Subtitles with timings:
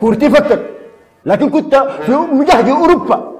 [0.00, 0.70] كورتي فكت
[1.26, 1.74] لكن كنت
[2.06, 3.34] في مجهد أوروبا.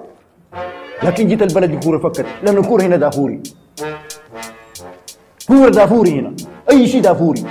[1.03, 2.27] لكن جيت البلد الكوره فكت.
[2.43, 3.43] لأن الكورة هنا دافوري.
[5.49, 6.37] كورة دافوري هنا.
[6.71, 7.45] أي شيء دافوري.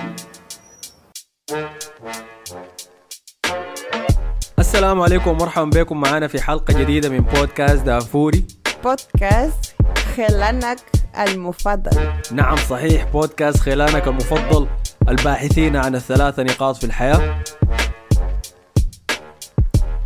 [4.60, 6.02] السلام عليكم ومرحبا بكم.
[6.02, 8.44] معنا في حلقة جديدة من بودكاست دافوري.
[8.84, 9.76] بودكاست
[10.16, 10.78] خلانك
[11.20, 12.12] المفضل.
[12.32, 13.04] نعم صحيح.
[13.04, 14.68] بودكاست خلانك المفضل.
[15.10, 17.44] الباحثين عن الثلاثة نقاط في الحياة.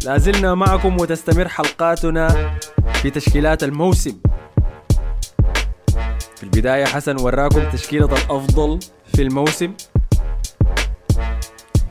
[0.05, 2.51] لازلنا معكم وتستمر حلقاتنا
[2.93, 4.17] في تشكيلات الموسم.
[6.35, 8.79] في البداية حسن وراكم تشكيلة الأفضل
[9.15, 9.73] في الموسم.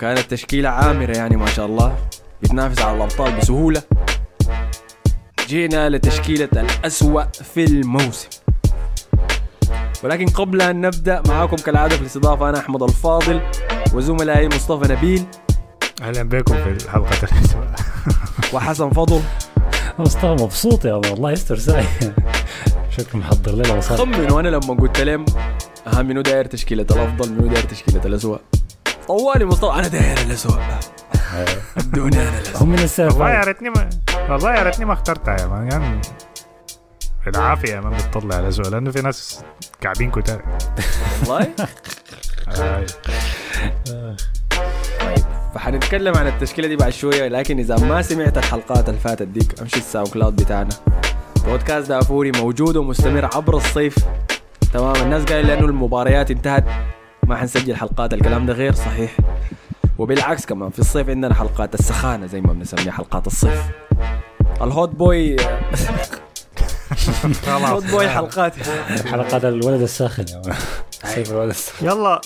[0.00, 1.96] كانت تشكيلة عامرة يعني ما شاء الله.
[2.42, 3.82] بتنافس على الأبطال بسهولة.
[5.48, 8.28] جينا لتشكيلة الأسوأ في الموسم.
[10.04, 13.40] ولكن قبل أن نبدأ معاكم كالعادة في الاستضافة أنا أحمد الفاضل
[13.94, 15.24] وزملائي مصطفى نبيل.
[16.02, 17.66] أهلا بكم في حلقه الأسبوع
[18.52, 19.20] وحسن فضل.
[19.98, 21.84] مصطفى مبسوط يا الله الله يستر ساي.
[22.96, 25.24] شكله محضر لنا مصاري خمن وأنا لما قلت لهم
[25.86, 28.38] ها منو داير تشكيلة الأفضل منو داير تشكيلة الاسوء
[29.08, 30.58] طوالي مصطفى أنا داير الاسوء
[31.76, 33.40] ادوني أنا الاسوء هم من السنة والله يا.
[33.44, 33.88] ريتني ما
[34.30, 36.00] والله يا ريتني ما اخترتها يا مان يعني
[37.26, 39.42] بالعافيه يا man بتطلع على الأسبوع لأنه في ناس
[39.80, 40.42] كعبين كتار.
[41.26, 41.48] والله؟
[42.58, 42.86] آه،
[45.54, 49.76] فحنتكلم عن التشكيلة دي بعد شوية لكن إذا ما سمعت الحلقات اللي فاتت ديك أمشي
[49.76, 50.68] ال SoundCloud بتاعنا.
[51.44, 53.96] بودكاست دافوري موجود ومستمر عبر الصيف.
[54.72, 56.64] تمام؟ الناس قالوا لأنه المباريات انتهت
[57.22, 59.16] ما حنسجل حلقات الكلام ده غير صحيح.
[59.98, 63.62] وبالعكس كمان في الصيف عندنا حلقات السخانة زي ما بنسميها حلقات الصيف.
[64.62, 65.36] ال hot boy
[67.46, 68.54] ال hot boy حلقات.
[69.06, 70.24] حلقات الولد الساخن.
[70.90, 71.86] صيف الولد الساخن.
[71.86, 72.20] يلا.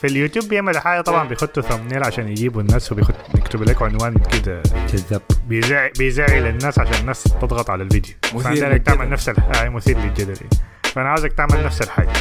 [0.00, 4.62] في اليوتيوب بيعمل حاجة طبعا بيحطوا thumbnail عشان يجيبوا الناس وبيحط يكتبوا لك عنوان كده.
[4.92, 8.14] كذاب بيزعل بيزعل الناس عشان الناس تضغط على الفيديو.
[8.34, 8.82] مثير فعندك للجدل.
[8.82, 9.62] تعمل نفس الح...
[9.62, 10.36] آه مثير للجدل.
[10.82, 12.12] فأنا عاوزك تعمل نفس الحاجة.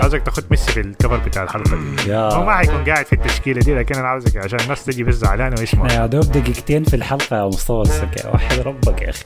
[0.00, 2.10] عاوزك تاخد ميسي في ال cover بتاع الحلقة دي.
[2.10, 2.18] يا.
[2.18, 5.56] هو ما حيكون قاعد في التشكيلة دي لكن أنا عاوزك عشان الناس تجي بس زعلانة
[5.58, 9.24] ويسمع يا دوب دقيقتين في الحلقة يا مصطفى وحد ربك يا أخي.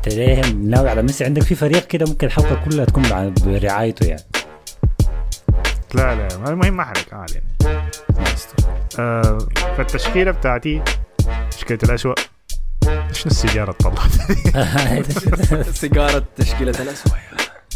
[0.00, 3.02] انت ليه ناوي على ميسي عندك في فريق كده ممكن الحلقة كلها تكون
[3.46, 4.22] برعايته يعني.
[5.94, 7.46] لا لا المهم ما حرك عادي يعني.
[8.18, 8.24] ما.
[8.98, 9.38] آه
[9.76, 10.82] فالتشكيلة بتاعتي
[11.50, 12.14] تشكيلة الاسوء
[13.12, 15.12] شنو السيجارة طلعت
[15.80, 17.12] سيجارة تشكيلة الاسوء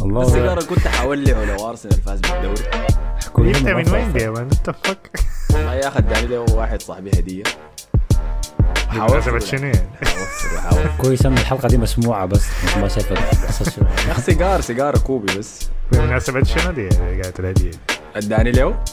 [0.01, 2.63] والله السيجارة كنت حولعه لو ارسنال فاز بالدوري.
[3.39, 4.13] جبتها من وين.
[4.13, 5.21] دي يا مان انت فك
[5.55, 7.43] ما ياخذ داني له واحد صاحبي هدية.
[8.95, 12.47] بمناسبة شنو يعني كويس إن الحلقة دي مسموعة بس
[12.81, 13.05] ما شنو.
[14.07, 15.69] يا أخي سيجار سيجارة كوبي بس.
[15.93, 17.79] بمناسبة شنو دي قاعدة الهدية دي
[18.17, 18.85] اداني له.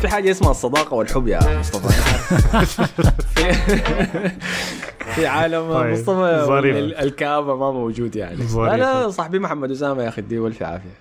[0.00, 1.88] في حاجة اسمها الصداقة والحب يا مصطفى.
[5.14, 6.76] في عالم طيب، مصطفى ظريف.
[6.76, 8.36] ال- الكآبة ما موجود يعني.
[8.46, 8.72] ظريف.
[8.72, 10.94] أنا صاحبي محمد أسامة يا أخي اديه والف عافية.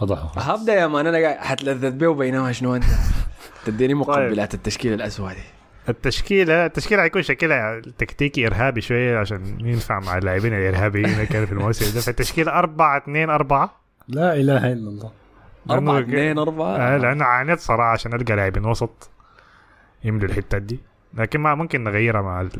[0.00, 2.84] وضحوا هبدا يا مان أنا قاعد حتلذذ به بينما شنو أنت؟
[3.66, 5.57] تديني مقبلات التشكيل الاسود دي.
[5.88, 11.52] التشكيلة التشكيلة حيكون شكلها تكتيكي إرهابي شوية عشان ينفع مع اللاعبين الإرهابيين اللي كانوا في
[11.52, 12.00] الموسم ده.
[12.00, 13.80] فالتشكيلة أربعة اثنين أربعة.
[14.08, 15.12] لا إله إلا الله.
[15.70, 19.10] أربعة لأنه- اثنين أربعة؟ آه لأنه عانيت صراحة عشان ألقى لاعبين وسط
[20.04, 20.80] يملوا الحتات دي.
[21.14, 22.50] لكن ما ممكن نغيرها مع ال...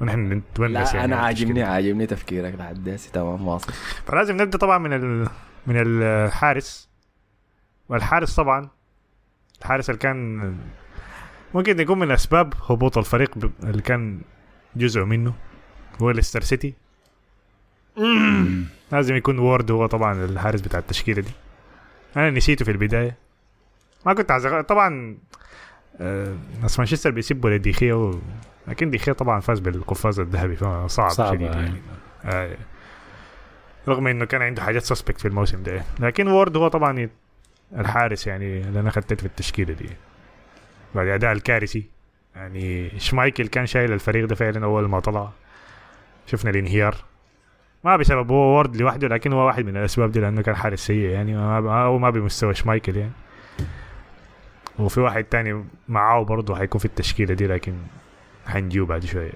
[0.00, 1.62] ونحن نتونس لا يعني أنا عاجبني.
[1.62, 3.72] عاجبني تفكيرك لحد هسه تمام واصل.
[4.06, 5.28] فلازم نبدأ طبعا من ال...
[5.66, 6.88] من الحارس.
[7.88, 8.68] والحارس طبعا
[9.60, 10.40] الحارس اللي كان
[11.54, 13.50] ممكن يكون من أسباب هبوط الفريق ب...
[13.62, 14.20] اللي كان
[14.76, 15.34] جزء منه
[16.02, 16.74] هو ليستر سيتي
[18.92, 21.30] لازم يكون وورد هو طبعا الحارس بتاع التشكيلة دي.
[22.16, 23.16] أنا نسيته في البداية.
[24.06, 25.16] ما كنت عايز طبعا
[26.00, 28.20] آه، ناس مانشستر بيسبوا لديخيا و...
[28.68, 31.60] لكن ديخيا طبعا فاز بالقفاز الذهبي فصعب صعب شديد يعني.
[31.60, 31.80] يعني.
[32.24, 32.56] آه.
[33.88, 35.84] رغم إنه كان عنده حاجات suspect في الموسم ده.
[36.00, 37.08] لكن Ward هو طبعا
[37.76, 39.88] الحارس يعني اللي أنا خدت في التشكيلة دي.
[40.94, 41.84] بعد أداء الكارثي.
[42.36, 45.30] يعني شمايكل كان شايل الفريق ده فعلا أول ما طلع.
[46.26, 46.96] شفنا الانهيار.
[47.84, 51.08] ما بسبب هو Ward لوحده لكن هو واحد من الأسباب دي لأنه كان حارس سيء
[51.10, 51.34] يعني.
[51.36, 53.12] ما هو ما بمستوى شمايكل يعني.
[54.78, 57.74] وفي واحد تاني معاه برضه حيكون في التشكيلة دي لكن
[58.46, 59.32] حنجيه بعد شوية.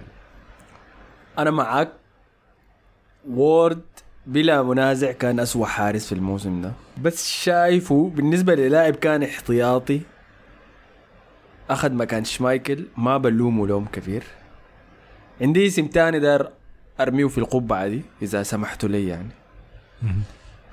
[1.38, 1.92] أنا معاك.
[3.30, 3.82] وورد
[4.26, 6.72] بلا منازع كان أسوأ حارس في الموسم ده.
[7.02, 10.00] بس شايفه بالنسبة للاعب كان احتياطي.
[11.70, 14.22] أخذ مكان شمايكل ما بلومه لوم كبير.
[15.40, 16.50] عندي اسم تاني دار
[17.00, 19.28] أرميه في القبعة دي إذا سمحتوا لي يعني.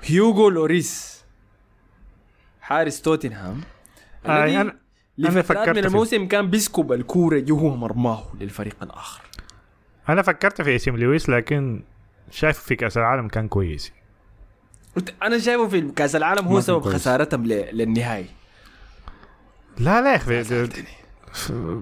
[0.04, 1.24] هيوغو لوريس
[2.60, 3.60] حارس توتنهام
[4.26, 4.72] آه، الذي أنا- أنا
[5.18, 9.22] لفترات فكرت من في- الموسم كان بيسكب الكورة جوه مرماه للفريق الآخر.
[10.08, 11.82] أنا فكرت في اسم لويس لكن
[12.30, 13.92] شايف في كأس العالم كان كويس.
[15.22, 16.94] أنا شايفه في كأس العالم هو سبب كويس.
[16.96, 18.26] خسارتهم للنهائي.
[19.78, 20.68] لا لا يا أخي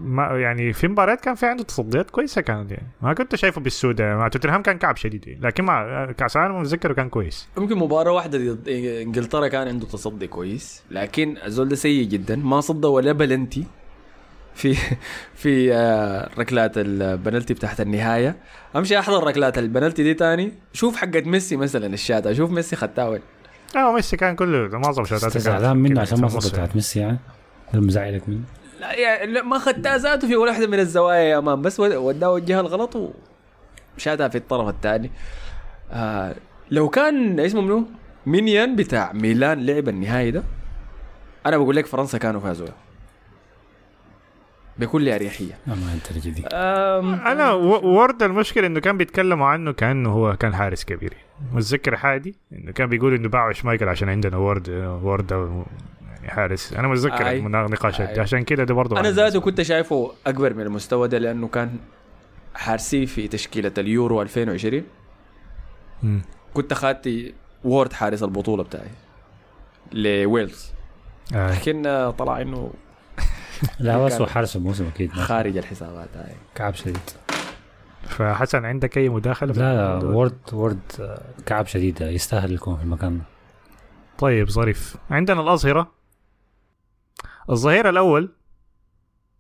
[0.05, 2.87] ما يعني في مباريات كان في عنده تصديات كويسة كانت يعني.
[3.03, 5.41] ما كنت شايفه بالسوداء مع توتنهام كان كعب شديد يعني.
[5.41, 7.49] لكن مع كأس العالم متذكره كان كويس.
[7.59, 10.83] يمكن مباراة واحدة ضد إنجلترا كان عنده تصدي كويس.
[10.91, 12.37] لكن الزول ده سيء جدا.
[12.37, 13.65] ما صد ولا بلنتي
[14.55, 14.77] في
[15.43, 18.37] في آه، ركلات البنالتي بتاعت النهاية.
[18.77, 20.53] أمشي أحضر ركلات البنالتي دي تاني.
[20.73, 23.21] شوف حقت ميسي مثلا الشاتة شوف ميسي خدتها وين.
[23.75, 27.19] لا ميسي كان كله معظم كانت زعلان منه عشان ما صدت بتاعت ميسي يعني.
[27.75, 28.41] مزعلك منه
[28.81, 31.95] لا يعني لا، ما خدتها ذاته في ولا واحدة من الزوايا يا مان بس ود-
[31.95, 33.13] وداه الجهة الغلط
[33.97, 35.11] وشاتها في الطرف الثاني.
[35.93, 36.35] آه
[36.71, 37.85] لو كان اسمه منو؟
[38.27, 40.43] مينيان بتاع ميلان لعب النهائي ده.
[41.47, 42.69] أنا بقول لك فرنسا كانوا فازوا.
[44.79, 45.59] بكل أريحية.
[45.67, 45.77] ما
[46.25, 51.15] دي أم أنا و- وورد المشكلة إنه كان بيتكلموا عنه كأنه هو كان حارس كبير.
[51.53, 54.69] متذكر حادي إنه كان بيقول إنه باعوا شمايكل عشان عندنا وورد
[55.03, 55.65] وورد ده يعني
[56.29, 56.73] حارس.
[56.73, 57.39] أنا متذكر أي.
[57.39, 58.21] النقاشات دي أي.
[58.21, 61.77] عشان كده ده برضه أنا ذاته كنت شايفه أكبر من المستوى ده لأنه كان
[62.55, 64.83] حارسي في تشكيلة اليورو 2020
[66.03, 66.23] مم.
[66.55, 67.33] كنت اخذت
[67.65, 68.89] وورد حارس البطولة بتاعي
[69.93, 70.73] لويلز.
[71.35, 71.53] آه.
[71.59, 72.71] لكن طلع إنه
[73.79, 75.13] لا هو اسوء حارس الموسم أكيد.
[75.13, 76.99] خارج الحسابات هاي كعب شديد.
[78.09, 83.25] فحسن عندك أي مداخلة لا لا؟ وورد وورد كعب شديد يستاهل يكون في المكان ده.
[84.19, 84.97] طيب ظريف.
[85.11, 85.91] عندنا الأظهرة.
[87.51, 88.33] الظهير الأول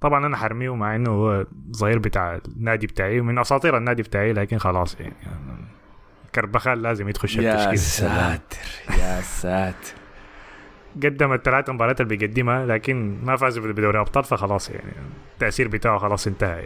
[0.01, 1.47] طبعا أنا حرميه مع إنه هو
[1.77, 5.15] ظهير بتاع النادي بتاعي من أساطير النادي بتاعي لكن خلاص يعني
[6.35, 8.59] كربخال لازم يدخل يا ساتر
[8.99, 9.95] يا ساتر.
[10.97, 14.93] قدم الثلاث مباريات اللي بيقدمها لكن ما فاز بدوري أبطال فخلاص يعني
[15.35, 16.62] التأثير بتاعه خلاص انتهى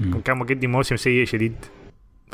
[0.00, 0.22] يعني.
[0.24, 1.56] كان مقدم موسم سيء شديد.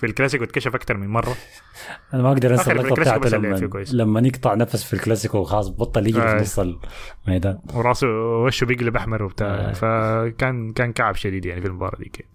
[0.00, 1.34] في الكلاسيكو اتكشف أكثر من مرة
[2.14, 3.84] أنا ما أقدر أنسى اللقطة بتاعته لما.
[3.92, 6.36] لما يقطع نفس في الكلاسيكو خلاص بطل يجري آه.
[6.36, 6.58] في نص
[7.28, 8.08] الميدان وراسه
[8.44, 9.72] وشه بيقلب أحمر وبتاع آه.
[9.72, 12.28] فكان كان كعب شديد يعني في المباراة دي كده.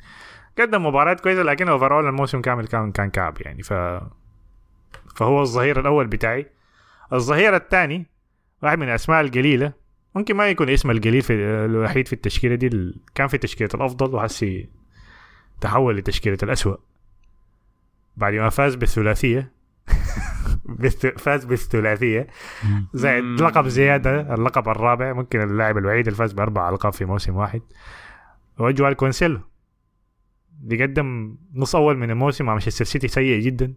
[0.59, 3.73] قدم مباريات كويسة لكن overall الموسم كامل كان كان كعب يعني ف
[5.15, 6.47] فهو الظهير الأول بتاعي
[7.13, 8.05] الظهير الثاني
[8.63, 9.73] واحد من الاسماء القليلة
[10.15, 11.33] ممكن ما يكون اسمه القليل في
[11.65, 14.69] الوحيد في التشكيلة دي كان في تشكيلة الأفضل وحسي
[15.61, 16.75] تحول لتشكيلة الأسوأ
[18.17, 19.51] بعد ما فاز بالثلاثية.
[20.81, 22.27] بالث- فاز بالثلاثية.
[22.93, 23.23] زائد.
[23.23, 25.13] لقب زيادة اللقب الرابع.
[25.13, 27.61] ممكن اللاعب الوحيد اللي فاز بأربع ألقاب في موسم واحد.
[28.59, 29.39] هو جواو كانسيلو.
[30.59, 33.73] بيقدم نص أول من الموسم مع مانشستر سيتي سيء جدا.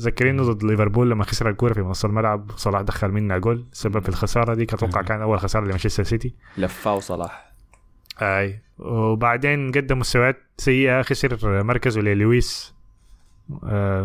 [0.00, 3.66] ذكرينه ضد ليفربول لما خسر الكورة في نص الملعب صلاح دخل منها جول.
[3.72, 5.02] سبب في الخسارة دي أتوقع.
[5.02, 6.34] كان أول خسارة لمانشستر سيتي.
[6.56, 7.52] لفاه صلاح.
[8.22, 8.62] أي.
[8.78, 12.74] وبعدين قدم مستويات سيئة خسر مركزه للويس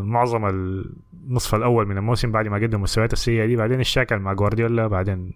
[0.01, 4.88] معظم النصف الأول من الموسم بعد ما قدم المستويات السيئة دي بعدين اشتكل مع جوارديولا
[4.88, 5.31] بعدين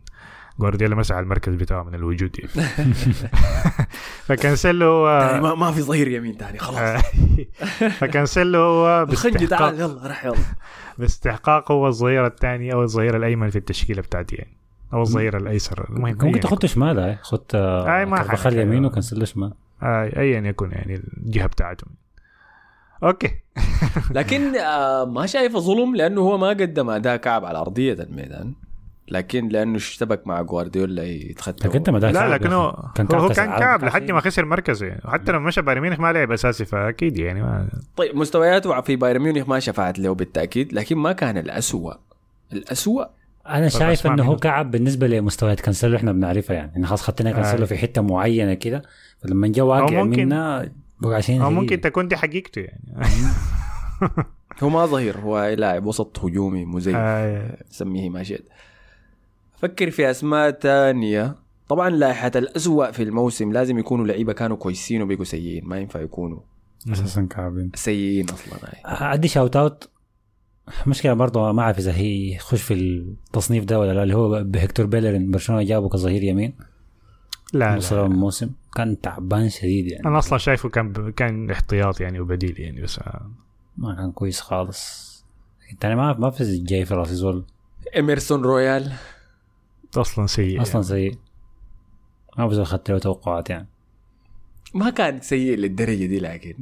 [0.59, 2.93] جوارديولا مسح المركز بتاعه من الوجود يعني.
[4.25, 6.77] فكانسيلو يعني هو ما, ما في ظهير يمين تاني خلاص.
[6.77, 7.01] آه،
[7.99, 10.35] فكانسيلو هو الخنجي تعال يلا رح يلا.
[10.97, 14.57] باستحقاق هو الظهير الثاني أو الظهير الأيمن في التشكيلة بتاعتي يعني.
[14.93, 15.85] أو الظهير الأيسر.
[15.89, 18.37] المهم ممكن تحطه شمال هاي خد أي ما.
[18.45, 21.87] يمين وكنسل شمال آه، ايا يكن يعني الجهة بتاعته.
[23.03, 23.31] okay.
[24.15, 28.53] لكن آه ما شايفه ظلم لأنه هو ما قدم أداء كعب على أرضية الميدان.
[29.11, 31.69] لكن لأنه اشتبك مع جوارديولا يتختم.
[31.69, 32.85] تقدم اداء لا كعب لكن هو.
[32.95, 34.85] كان هو, كان كعب لحد ما خسر مركزه.
[34.85, 38.95] يعني وحتى لما مشى بايرن ميونخ ما لعب أساسي فأكيد يعني ما طيب مستوياته في
[38.95, 41.93] بايرن ميونخ ما شفعت له بالتأكيد لكن ما كان الأسوأ.
[42.53, 43.05] الأسوأ؟
[43.47, 44.35] أنا شايف إنه هو.
[44.35, 46.85] كعب بالنسبة لمستويات كانسيلو إحنا بنعرفها يعني.
[46.85, 47.65] خلاص خدتنا كانسيلو آه.
[47.65, 48.81] في حتة معينة كده
[49.19, 52.81] فلما جا واقع منا بقى عشان أو ممكن تكون دي حقيقته يعني.
[54.63, 56.95] هو ما ظهير هو لاعب وسط هجومي مزيف.
[56.97, 58.45] آه، سميه ما شئت
[59.55, 61.35] فكر في أسماء تانية.
[61.67, 66.39] طبعا لائحة الأسوأ في الموسم لازم يكونوا لعيبة كانوا كويسين وبقوا سيئين ما ينفع يكونوا
[66.91, 69.89] أساسا كعب سيئين أصلا هاي ادي shout out
[70.87, 74.85] مشكلة برضه ما أعرف إذا هي يخش في التصنيف ده ولا لا اللي هو هيكتور
[74.85, 76.53] بيلرين برشلونة جابه كظهير يمين.
[77.53, 78.05] لا, لا.
[78.05, 78.49] الموسم.
[78.75, 80.05] كان تعبان شديد يعني.
[80.05, 83.31] أنا أصلا شايفه كان كان احتياط يعني وبديل يعني بس آه،
[83.77, 85.11] ما كان كويس خالص.
[85.79, 87.45] تاني ما ما في جاي في راسي زول.
[87.99, 88.91] إميرسون رويال.
[89.97, 91.17] أصلا سيء أصلا سيء.
[92.37, 93.67] ما بزول اخذت له توقعات يعني.
[94.73, 96.55] ما كان سيء للدرجة دي لكن.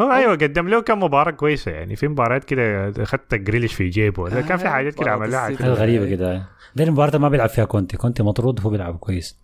[0.00, 1.96] هو أيوه قدم له كم مباراة كويسة يعني.
[1.96, 4.28] في مباريات كده اخذت جريليش في جيبه.
[4.28, 5.62] ده كان في آه، حاجات كده مباراة عمل لها السيتي.
[5.62, 6.46] حاجة غريبة كده.
[6.76, 7.96] ده المباراه ما بيلعب فيها كونتي.
[7.96, 9.38] كونتي مطرود هو بيلعب كويس.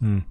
[0.00, 0.22] مم.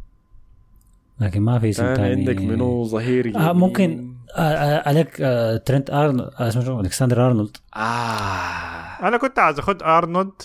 [1.19, 2.09] لكن ما في اسم تاني.
[2.29, 3.53] عندك منو ظهير آه.
[3.53, 7.57] ممكن آه آه عليك آه ترنت ارنولد آه اسمه شو؟ الكسندر أرنولد.
[7.75, 7.79] آه.
[9.07, 10.41] أنا كنت عايز أخد أرنولد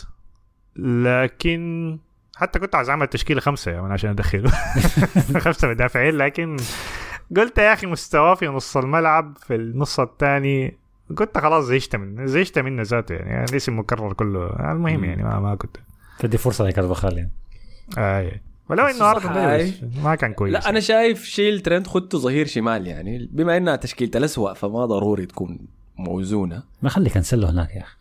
[0.76, 1.98] لكن
[2.36, 4.50] حتى كنت عايز أعمل تشكيلة خمسة يعني عشان أدخله.
[5.44, 6.56] خمسة مدافعين لكن
[7.36, 10.78] قلت يا أخي مستواه في نص الملعب في النص الثاني
[11.14, 14.72] كنت خلاص زهجت من زهجت منه ذاته يعني, يعني الاسم مكرر كله.
[14.72, 15.76] المهم يعني ما, ما كنت.
[16.18, 17.32] تدي فرصة لكارفاخال يعني.
[17.98, 18.32] آه
[18.72, 19.14] ولو انه.
[19.58, 19.72] بس
[20.04, 20.52] ما كان كويس.
[20.52, 23.28] لا أنا شايف شيل ترند خدته ظهير شمال يعني.
[23.32, 25.58] بما إنها تشكيلة الاسوء فما ضروري تكون
[25.98, 26.62] موزونة.
[26.82, 27.96] ما خلي كانسلو هناك يا أخي.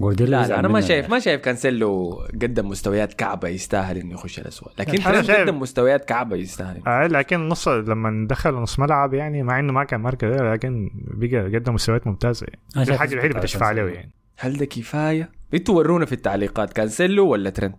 [0.00, 4.38] جوارديولا لا لا أنا ما شايف ما شايف كانسيلو قدم مستويات كعبة يستاهل إنه يخش
[4.38, 6.82] الاسوء لكن ترند شايف- قدم مستويات كعبة يستاهل.
[6.86, 11.54] آه لكن نص لما دخل نص ملعب يعني مع إنه ما كان مركز لكن بقى
[11.58, 12.46] قدم مستويات ممتازة
[12.76, 12.90] يعني.
[12.90, 13.38] الحاجة الوحيدة.
[13.38, 14.10] بتشفع له يعني.
[14.36, 17.74] هل ده كفاية؟ أنتوا ورونا في التعليقات كانسيلو ولا ترند؟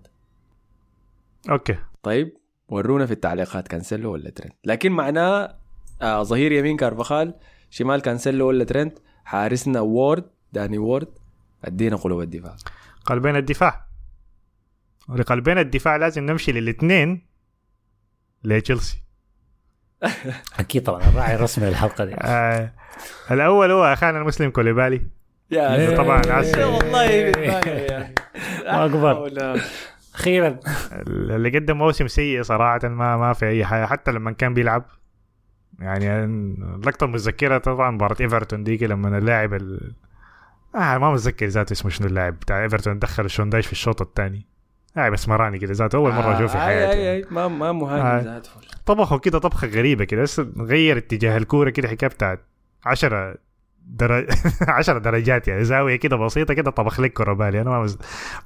[1.49, 1.75] okay.
[2.03, 2.37] طيب
[2.69, 5.55] ورونا في التعليقات كانسيلو ولا ترند لكن معناه
[6.01, 7.33] آه ظهير يمين كارفاخال
[7.69, 11.07] شمال كانسيلو ولا ترند حارسنا وورد داني وورد.
[11.65, 12.55] أدينا قلوب الدفاع.
[13.05, 13.87] قلبين الدفاع.
[15.09, 17.27] ولقلبين الدفاع لازم نمشي للاثنين
[18.43, 19.03] لتشيلسي.
[20.59, 22.13] أكيد طبعا الراعي الرسمي للحلقة دي.
[22.15, 22.73] آه
[23.31, 25.01] الأول هو أخانا المسلم كوليبالي.
[25.51, 25.97] يا.
[25.97, 26.63] طبعا عسل.
[26.63, 27.31] والله
[28.65, 29.31] ما أكبر.
[30.15, 30.59] أخيرا
[31.07, 34.85] اللي قدم موسم سيء صراحة ما ما في أي حاجة حتى لما كان بيلعب
[35.79, 39.93] يعني اللقطة المتذكرة طبعا مباراة إيفرتون ديك لما اللاعب ال...
[40.75, 44.45] آه ما متذكر ذاته اسمه شنو اللاعب بتاع إيفرتون دخل الشوندايش في الشوط الثاني
[44.95, 47.25] لاعب اسمراني كده ذاته أول مرة أشوفه في آه، حياتي أي أي أي.
[47.31, 47.71] ما ما آه.
[47.71, 48.49] مهاجم ذاته
[48.85, 52.39] طبخه كده طبخة غريبة كده بس غير اتجاه الكورة كده حكاية بتاعت
[52.85, 53.35] 10
[53.87, 54.29] درج
[54.67, 57.97] 10 درجات يعني زاوية كده بسيطة كده طبخ لك كره بالي أنا ما مز...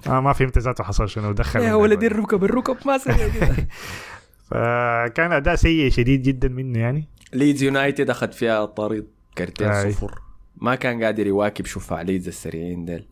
[0.08, 2.08] ما, ما فهمت ذاته حصل شنو دخل يا ولدي.
[2.08, 2.98] الركب الركب ما
[4.50, 7.08] فكان أداء سيء شديد جدا منه يعني.
[7.34, 9.92] ليدز يونايتد أخذ فيها طريق كارتين أي.
[9.92, 10.20] صفر.
[10.58, 13.06] ما كان قادر يواكب شفاع ليدز السريعين ديل.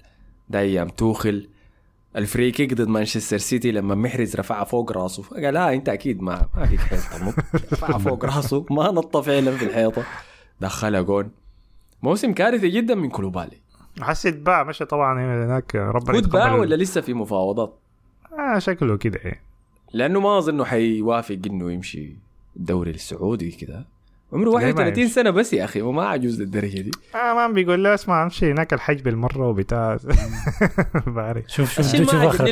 [0.50, 1.50] ده أيام توخل
[2.16, 5.24] ال free kick ضد مانشستر سيتي لما محرز رفعها فوق راسه.
[5.24, 7.36] قال لا أنت أكيد ما ما فيك تنط
[7.74, 10.04] رفعها فوق راسه ما نط فعلا في الحيطة.
[10.62, 11.32] دخلها جون.
[12.04, 13.58] موسم كارثي جدا من كوليبالي
[14.02, 17.74] حسي اتباع مشى طبعا هناك ربنا اتباع يتقبل- ولا لسه في مفاوضات؟
[18.40, 19.42] آه شكله كده يعني
[19.94, 22.16] لأنه ما أظن إنه حيوافق إنه يمشي
[22.58, 23.86] الدوري السعودي كده.
[24.34, 26.92] عمره ليه ما 31 يمشي؟ سنة بس يا أخي وما عجوز للدرجة دي.
[27.16, 29.98] آه ما بيقول له اسمع امشي هناك الحج بالمرة وبتاع.
[31.08, 32.52] بعرف شوف شوف الشيء شوف ما عجبني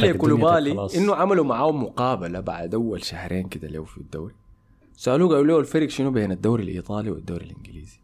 [0.60, 0.88] لي.
[0.98, 4.34] إنه عملوا معاه مقابلة بعد أول شهرين كده له في الدوري.
[4.98, 7.98] سألوه قالوا له الفرق شنو بين الدوري الإيطالي والدوري الإنجليزي؟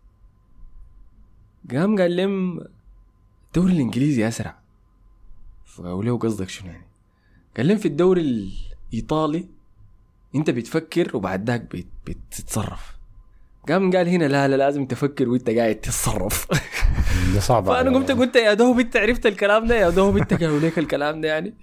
[1.71, 2.59] قام قال لهم
[3.47, 4.59] الدوري الإنجليزي أسرع.
[5.65, 6.85] فقالوا له قصدك شنو يعني؟
[7.57, 8.21] قال لهم في الدوري
[8.91, 9.45] الإيطالي
[10.35, 12.97] أنت بتفكر وبعد ذاك بت- بتتصرف.
[13.69, 16.47] قام قال هنا لا لا لازم تفكر وأنت قاعد تتصرف.
[17.33, 20.59] ده صعب فأنا قمت قلت يا دوب أنت عرفت الكلام ده يا دوب أنت قالوا
[20.59, 21.53] لك الكلام ده يعني.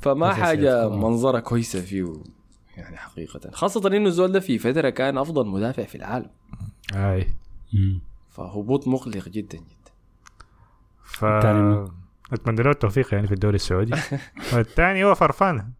[0.00, 0.96] فما حاجة أخي.
[0.96, 2.12] منظرة كويسة فيه
[2.76, 3.50] يعني حقيقة.
[3.50, 6.30] خاصة إنه الزول ده في فترة كان أفضل مدافع في العالم.
[6.94, 7.34] أي.
[8.34, 9.92] فهبوط مقلق جدا جدا.
[11.04, 13.94] ف؟ أتمنى له التوفيق يعني في الدوري السعودي.
[14.52, 15.70] والثاني هو فرفان.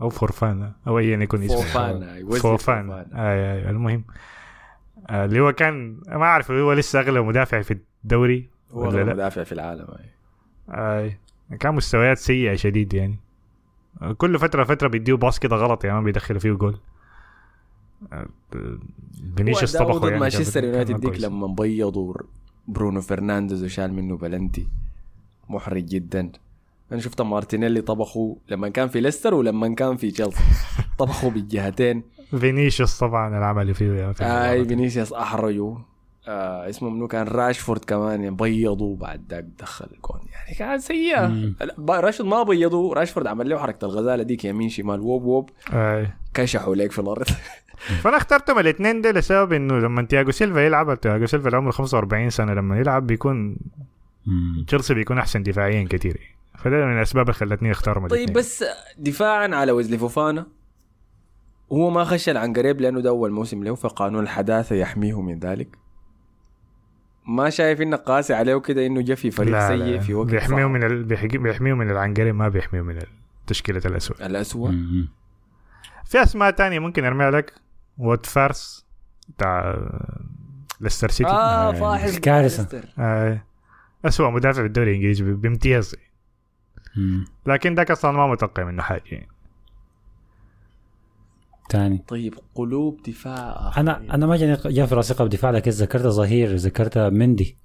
[0.00, 1.56] أو فرفان أو ايا يكن اسمه.
[1.56, 3.06] فوفانا فوفانا.
[3.14, 4.04] اي اي المهم.
[5.10, 9.44] آه، اللي هو كان ما أعرف هو لسه اغلى مدافع في الدوري هو لا؟ مدافع
[9.44, 10.10] في العالم أي.
[10.68, 11.18] اي
[11.56, 13.18] كان مستويات سيئة شديد يعني.
[14.16, 16.74] كل فترة فترة بيدي باص كده غلط يعني ما بيدخل فيه جول.
[16.74, 16.93] آه،
[19.36, 21.20] فينيسيوس طبخه يعني مانشستر يونايتد ديك.
[21.20, 22.14] لما بيضوا
[22.68, 24.66] برونو فرنانديز وشال منه بلنتي.
[25.48, 26.32] محرج جدا.
[26.92, 30.44] أنا شفت مارتينيلي طبخه لما كان في ليستر ولما كان في تشيلسي.
[30.98, 32.02] طبخه بالجهتين.
[32.30, 34.64] فينيسيوس طبعا العمل فيه في آي.
[34.64, 35.76] فينيسيوس احرجوا
[36.28, 40.20] آه اسمه منو كان؟ راشفورد كمان يعني بيضوا بعد ذاك دخل الجون.
[40.32, 41.52] يعني كانت سيئة.
[41.88, 42.94] راشفورد ما بيضوا.
[42.94, 45.00] راشفورد عمل له حركة الغزالة ديك يمين شمال.
[45.00, 45.50] ووب ووب.
[45.72, 46.10] أي.
[46.34, 47.26] كشحوا ليك في الأرض.
[48.02, 52.30] فأنا اخترتهم الاثنين دي لسبب إنه لما تياجو سيلفا يلعب تياجو سيلفا اللي عمره 45
[52.30, 53.56] سنة لما يلعب بيكون.
[54.66, 56.20] تشيلسي بيكون أحسن دفاعيا كثير
[56.58, 58.38] فده من الأسباب اللي خلتني اختارهم طيب الاتنين.
[58.38, 58.64] بس
[58.98, 60.46] دفاعا على وزلي فوفانا
[61.72, 65.68] هو ما خش العنقريب لأنه ده أول موسم له فقانون الحداثة يحميه من ذلك.
[67.28, 70.30] ما شايف انك قاسي عليه كده إنه جا في فريق لا سيء لا في وقت
[70.30, 70.66] بيحميه.
[70.68, 71.04] من ال...
[71.04, 72.98] بيحميه من العنقري ما بيحميه من
[73.46, 75.08] تشكيلة الاسود الأسوأ مم.
[76.04, 77.52] في أسماء تانية ممكن أرميها لك
[77.98, 78.86] وود فارس
[79.28, 79.78] بتاع
[80.80, 82.62] ليستر سيتي آه آه، فاحص كارثة.
[82.62, 82.84] ليستر.
[82.98, 83.42] آه.
[84.04, 85.96] أسوأ مدافع في الدوري الإنجليزي ب- بامتياز.
[87.46, 89.28] لكن ذاك أصلا ما متوقع منه حاجة يعني.
[91.68, 92.04] تاني.
[92.08, 93.72] طيب قلوب دفاع.
[93.76, 97.56] أنا أنا ما جاني جاء في راسي قلب دفاع لكن ذكرت ظهير ذكرت مندي.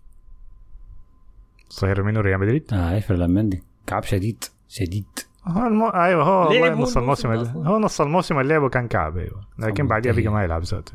[1.70, 3.64] صهير منه ريال مدريد؟ آه فيرلان مندي.
[3.88, 5.06] كعب شديد شديد.
[5.48, 5.84] هو الم...
[5.96, 7.68] أيوه هو نص الموسم الموسم ال- أصلاً.
[7.68, 9.44] هو نص الموسم اللي لعبه كان كعب أيوه.
[9.60, 10.28] لكن بعديها بقى.
[10.28, 10.94] ما يلعب ذاته.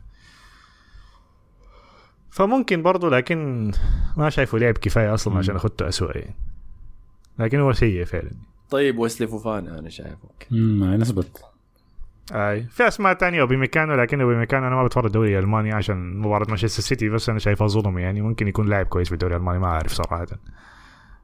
[2.31, 3.71] فممكن برضه لكن
[4.17, 5.39] ما شايفه لعب كفاية أصلا.
[5.39, 6.35] عشان أخذته اسوء يعني.
[7.39, 8.31] لكن هو سيء فعلا.
[8.71, 11.43] طيب ويسلي فوفانا أنا شايفه امم نثبت
[12.33, 12.63] أي.
[12.63, 17.09] في أسماء تانية وبمكانه لكن بمكانه أنا ما بتفرج الدوري الالماني عشان مباراة مانشستر سيتي
[17.09, 18.21] بس أنا شايفها ظلم يعني.
[18.21, 20.27] ممكن يكون لاعب كويس في الدوري الألماني ما أعرف صراحة.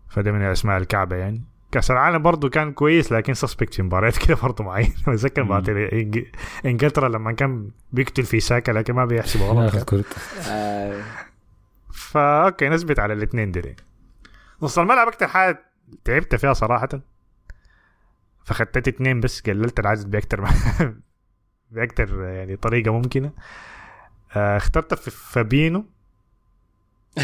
[0.09, 1.45] فده من الأسماء الكعبة يعني.
[1.73, 4.92] كأس العالم برضه كان كويس لكن سسبكت في مباريات كده برضه معين.
[5.09, 5.88] بتذكر مباراة
[6.64, 9.75] إنجلترا لما كان بيقتل في ساكا لكن ما بيحسب غلط
[10.49, 11.02] آه.
[11.92, 13.76] فا أوكي نثبت على الاثنين دي
[14.62, 15.62] نص الملعب أكتر حاجة
[16.04, 16.88] تعبت فيها صراحة.
[18.50, 20.45] فخدت اثنين بس قللت العدد بأكتر
[21.71, 23.33] بأكتر يعني طريقة ممكنة.
[24.37, 25.85] آه، اخترت في فابينو.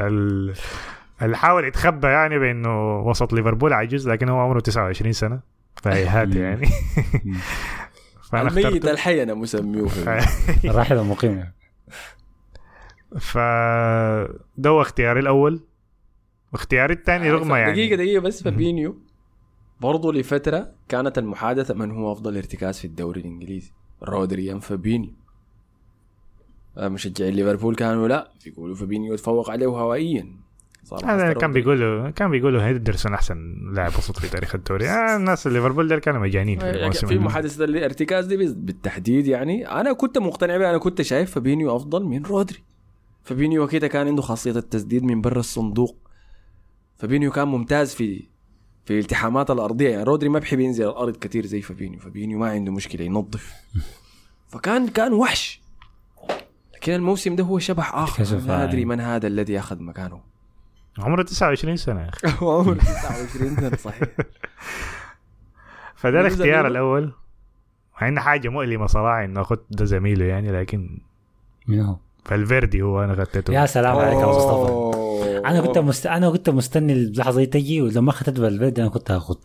[0.00, 0.54] ال-
[1.22, 5.40] اللي حاول يتخبى يعني بأنه وسط ليفربول عجوز لكن هو عمره 29 سنة
[5.82, 6.68] فهيهات يعني.
[8.30, 9.86] فأنا الميت الحي أنا مسميه
[10.64, 11.52] الراحل المقيم
[13.18, 13.38] ف
[14.56, 15.60] ده هو اختياري الأول.
[16.52, 17.72] واختياري الثاني رغم يعني.
[17.72, 19.02] دقيقة دقيقة بس فابينيو.
[19.82, 23.72] برضو لفترة كانت المحادثة من هو أفضل ارتكاز في الدوري الإنجليزي؟
[24.02, 25.12] رودري أم فابينيو.
[26.76, 30.26] آه، مشجعين ليفربول كانوا لا يقولوا فابينيو يتفوق عليه هوائيا.
[30.84, 31.52] صراحة هذا كان.
[31.52, 34.88] بيقولوا كان بيقولوا هندرسون أحسن لاعب وسط في تاريخ الدوري.
[34.88, 39.92] آه الناس ليفربول دول كانوا مجانين في يعني في محادثة الارتكاز دي بالتحديد يعني أنا
[39.92, 42.62] كنت مقتنع بها أنا كنت شايف فابينيو أفضل من رودري.
[43.22, 45.96] فابينيو كده كان عنده خاصية التسديد من برا الصندوق.
[46.96, 48.31] فابينيو كان ممتاز في
[48.84, 52.00] في الالتحامات الأرضية يعني رودري ما بحب ينزل الأرض كتير زي فابينيو.
[52.00, 53.52] فابينيو ما عنده مشكلة ينظف.
[54.48, 55.62] فكان كان وحش.
[56.74, 57.94] لكن الموسم ده هو شبح
[58.46, 58.88] لا أدري عين.
[58.88, 60.20] من هذا الذي أخذ مكانه.
[60.98, 62.36] عمره 29 سنة يا أخي.
[62.38, 64.08] هو عمره 29 سنة صحيح.
[65.96, 67.12] فده الاختيار؟ الأول.
[68.00, 71.00] مع إنه حاجة مؤلمة صراحة إنه اخذت ده زميله يعني لكن
[71.66, 73.52] من هو؟ فالفيردي هو أنا غطيته.
[73.54, 74.91] يا سلام عليك يا مصطفى.
[75.46, 76.06] أنا كنت مست...
[76.06, 79.36] أنا كنت مستني اللحظة دي تجي ولما اخذت بالبيت أنا كنت هاخذ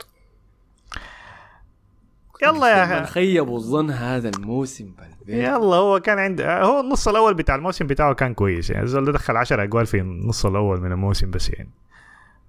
[2.44, 3.12] يلا يا أخي.
[3.12, 5.46] خيبوا الظن هذا الموسم بالبيت.
[5.46, 8.84] يلا هو كان عند هو النص الأول بتاع الموسم بتاعه كان كويس يعني.
[8.84, 11.70] الزول دخل 10 أجوال في النص الأول من الموسم بس يعني.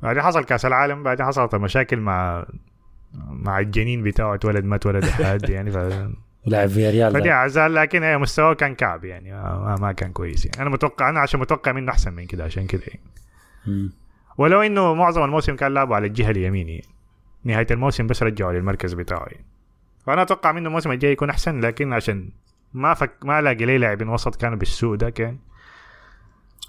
[0.02, 2.46] بعدين حصل كأس العالم بعدين حصلت مشاكل مع
[3.28, 5.70] مع الجنين بتاعه اتولد ما اتولد حد يعني.
[5.70, 5.76] ف...
[6.46, 7.32] ولعب في ريال فدي ده.
[7.32, 10.62] اعزال لكن مستواه كان كعب يعني ما, ما كان كويس يعني.
[10.62, 13.00] أنا متوقع أنا عشان متوقع منه أحسن من كده عشان كده يعني.
[14.38, 16.84] ولو إنه معظم الموسم كان لعبه على الجهة اليمين يعني.
[17.44, 19.46] نهاية الموسم بس رجعوا للمركز بتاعه يعني.
[20.06, 22.30] فأنا أتوقع منه الموسم الجاي يكون أحسن لكن عشان
[22.74, 25.38] ما فك ما لاقي لي لاعبين وسط كانوا بالسوء ده كان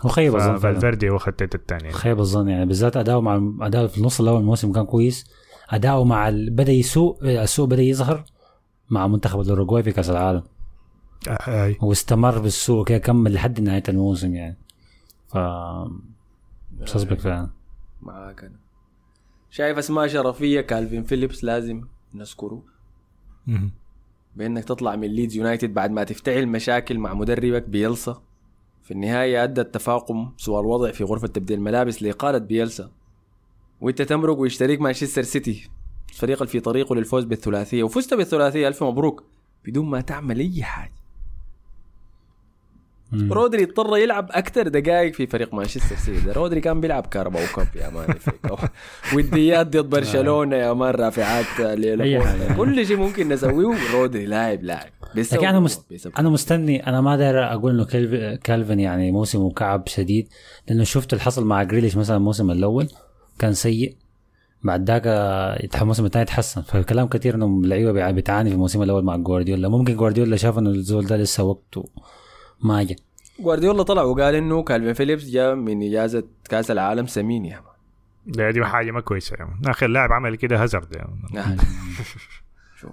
[0.02, 0.58] هو خيب الظن.
[0.58, 4.44] فالفيردي هو خطيت الثاني خيب الظن يعني بالذات أداؤه مع أداؤه في النص الأول من
[4.44, 5.32] الموسم كان كويس.
[5.70, 6.50] أداؤه مع ال...
[6.50, 8.24] بدأ يسوء السوء بدأ يظهر
[8.90, 10.44] مع منتخب الأوروغواي في كأس العالم.
[11.28, 11.78] أي.
[11.82, 14.58] واستمر بالسوء كده كمل لحد نهاية الموسم يعني.
[15.28, 15.38] ف
[16.86, 17.50] سسبك فعلا.
[18.02, 18.60] معاك أنا
[19.50, 22.64] شايف أسماء شرفية كالفين فيليبس لازم نذكره.
[24.36, 28.22] بأنك تطلع من ليدز يونايتد بعد ما تفتعل مشاكل مع مدربك بيلسا.
[28.84, 32.92] في النهاية أدى التفاقم سوى الوضع في غرفة تبديل الملابس لإقالة بيلسا.
[33.82, 35.70] وإنت تمرق ويشتريك مانشستر سيتي.
[36.10, 39.24] الفريق اللي في طريقه للفوز بالثلاثية وفزت بالثلاثية ألف مبروك
[39.66, 40.99] بدون ما تعمل أي حاجة.
[43.12, 43.34] مم.
[43.34, 46.32] رودري اضطر يلعب أكثر دقائق في فريق مانشستر سيتي.
[46.40, 48.16] رودري كان بيلعب كهرباء وكاب يا مان.
[49.16, 51.46] وديات ضد برشلونة يا مان رافعات.
[52.58, 53.94] كل شيء ممكن نسويه.
[53.94, 54.90] رودري لاعب لاعب.
[55.16, 56.10] لكن أنا مست...
[56.20, 56.88] أنا مستني.
[56.88, 58.40] أنا ما داير أقول إنه كالف...
[58.44, 60.28] كالفن يعني موسمه كعب شديد.
[60.68, 62.88] لأنه شفت اللي حصل مع جريليش مثلا الموسم الأول.
[63.40, 63.96] كان سيء.
[64.64, 66.62] بعد ذاك آه، الموسم الثاني تحسن.
[66.62, 69.70] فكلام كثير إنه اللعيبه بتعاني في الموسم الأول مع جوارديولا.
[69.70, 71.86] ممكن جوارديولا شاف إنه الزول ده لسه وقته.
[72.64, 72.98] ما جاء
[73.40, 77.64] جوارديولا طلع وقال إنه كالفين فيليبس جاء من إجازة كأس العالم سمين يا man.
[78.26, 79.52] ده دي حاجة ما كويسة يعني.
[79.66, 81.58] اخر لاعب عمل كده هازارد يعني.
[82.80, 82.92] شوف.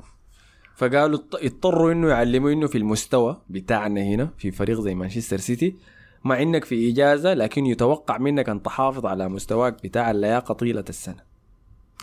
[0.76, 5.76] فقالوا اضط- اضطروا إنه يعلموا إنه في المستوى بتاعنا هنا في فريق زي مانشستر سيتي
[6.24, 11.22] مع إنك في إجازة لكن يتوقع منك أن تحافظ على مستواك بتاع اللياقة طيلة السنة.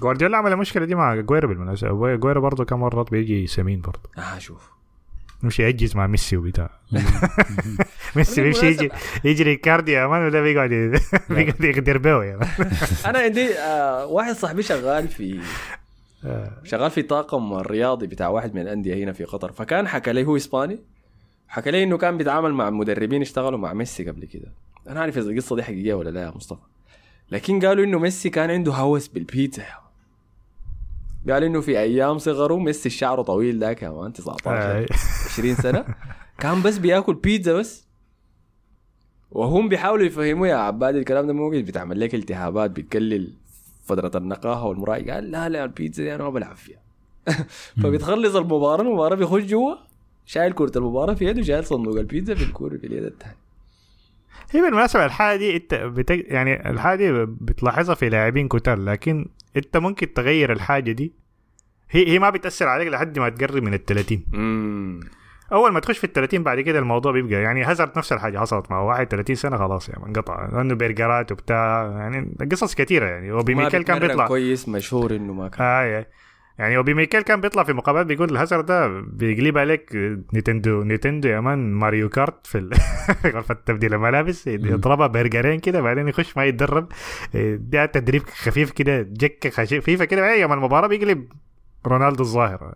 [0.01, 2.15] جوارديولا عمل المشكلة دي مع أجويرو بالمناسبة.
[2.15, 4.09] أجويرو برضه كم مرات بيجي سمين برضه.
[4.17, 4.71] آه شوف.
[5.43, 6.69] يمشي يأجز مع ميسي وبتاع
[8.15, 8.89] ميسي بيمشي يجي
[9.23, 10.69] يجري cardio يا man ولا بيقعد
[11.29, 12.39] بيقعد يقدر بيه يا
[13.05, 13.49] أنا عندي
[14.13, 15.39] واحد صاحبي شغال في.
[16.63, 19.51] شغال في طاقم الرياضي بتاع واحد من الأندية هنا في قطر.
[19.51, 20.79] فكان حكى لي هو إسباني
[21.47, 24.47] حكى لي إنه كان بيتعامل مع مدربين اشتغلوا مع ميسي قبل كده.
[24.87, 26.61] أنا عارف إذا القصة دي حقيقية ولا لا يا مصطفى.
[27.31, 29.65] لكن قالوا إنه ميسي كان عنده هوس بالبيتزا
[31.29, 34.85] قال إنه في أيام صغره ميسي شعره طويل ذاك يا مان 19 آه.
[35.25, 35.85] 20 سنة.
[36.39, 37.87] كان بس بياكل بيتزا بس.
[39.31, 43.33] وهم بيحاولوا يفهموا يا عباد الكلام ده موجود بتعمل لك التهابات بتقلل
[43.83, 46.79] فترة النقاهة والمراي قال لا لا البيتزا دي أنا ما بلعب فيها.
[47.83, 49.75] فبتخلص المباراة المباراة بيخش جوا
[50.25, 53.35] شايل كرة المباراة في يده شايل صندوق البيتزا في الكورة في اليد الثانية
[54.51, 56.23] هي بالمناسبة الحالة دي أنت بتج...
[56.27, 59.25] يعني الحالة دي بتلاحظها في لاعبين كتار لكن
[59.57, 61.13] انت ممكن تغير الحاجة دي.
[61.89, 64.99] هي هي ما بتأثر عليك لحد ما تقرب من ال 30 امم
[65.51, 68.71] أول ما تخش في ال 30 بعد كده الموضوع بيبقى يعني هازارد نفس الحاجة حصلت
[68.71, 71.83] واحد 30 سنة خلاص يعني انقطع لأنه برجرات وبتاع.
[71.97, 73.31] يعني قصص كثيره يعني.
[73.31, 74.27] ميكيل كان بيطلع.
[74.27, 75.65] كويس مشهور إنه ما كان.
[75.65, 76.07] آه.
[76.57, 79.89] يعني وبي ميكيل كان بيطلع في مقابلات بيقول الهازارد ده بيقلب عليك
[80.33, 82.69] نينتندو نينتندو يا مان ماريو كارت في
[83.33, 86.87] غرفة تبديل الملابس يضربها برجرين كده بعدين يخش ما يتدرب.
[87.55, 91.27] ده تدريب خفيف كده جكه خفيفه كده يوم المباراه بيقلب
[91.87, 92.75] رونالدو الظاهر.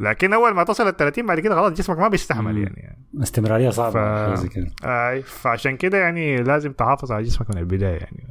[0.00, 2.58] لكن أول ما تصل ال 30 بعد كده خلاص جسمك ما بيستحمل مم.
[2.62, 2.98] يعني.
[3.22, 4.66] استمرارية صعبة ف- حاجة زي كده.
[4.84, 8.26] آه فعشان كده يعني لازم تحافظ على جسمك من البداية يعني.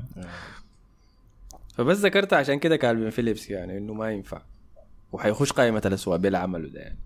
[1.80, 4.42] فبس ذكرت عشان كده كالفين فيليبس يعني إنه ما ينفع.
[5.12, 7.00] وحيخش قائمة الأسوأ بالعمل ده يعني.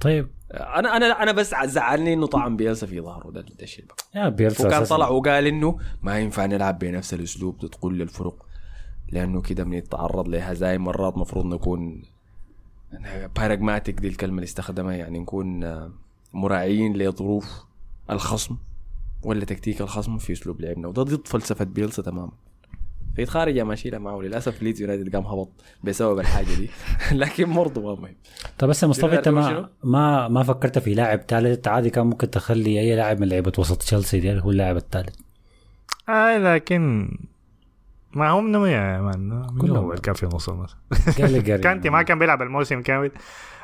[0.00, 0.28] طيب.
[0.50, 3.84] أنا أنا أنا بس زعلني إنه طعن بيلسا في ظهره ده ده الشيء.
[4.14, 8.46] يا بيلسا وكان طلع وقال إنه ما ينفع نلعب بنفس الأسلوب ضد كل الفرق.
[9.12, 12.02] لأنه كده بنتعرض لهزايم مرات مفروض نكون
[13.36, 15.80] pragmatic دي الكلمة اللي استخدمها يعني نكون
[16.32, 17.64] مراعيين لظروف
[18.10, 18.56] الخصم
[19.22, 20.88] ولا تكتيك الخصم في أسلوب لعبنا.
[20.88, 22.32] وده ضد فلسفة بيلسا تماما.
[23.20, 25.52] فيتخارجيا ماشي معه للأسف ليدز يونايتد قام هبط
[25.84, 26.70] بسبب الحاجة دي.
[27.22, 28.16] لكن برضه ما مهم.
[28.58, 32.30] طب بس يا مصطفى أنت؟ ما ما ما فكرت في لاعب ثالث؟ عادي كان ممكن
[32.30, 35.16] تخلي أي لاعب من لعيبة وسط تشيلسي دي هو اللاعب الثالث.
[36.08, 37.10] آه لكن
[38.12, 39.32] ما هم نمو يا مان.
[39.76, 40.76] أول كان في نص مثلا.
[41.62, 43.10] كانتي ما كان بيلعب الموسم كامل.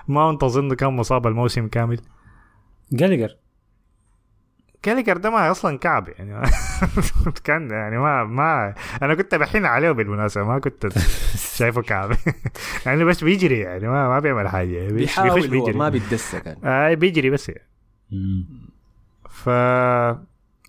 [0.08, 2.00] ما انت اظن كان مصاب الموسم كامل.
[2.92, 3.36] جالجر
[4.86, 6.50] كاليجر ده ما أصلا كعب يعني
[7.44, 10.88] كان يعني ما ما أنا كنت بحين عليه بالمناسبة ما كنت
[11.56, 12.16] شايفه كعب.
[12.86, 15.72] يعني بس بيجري يعني ما ما بيعمل حاجة بيحاول هو بيجري.
[15.72, 16.56] ما بيتدسى كان.
[16.64, 17.48] آه بيجري بس.
[17.48, 17.68] يعني.
[19.30, 19.48] ف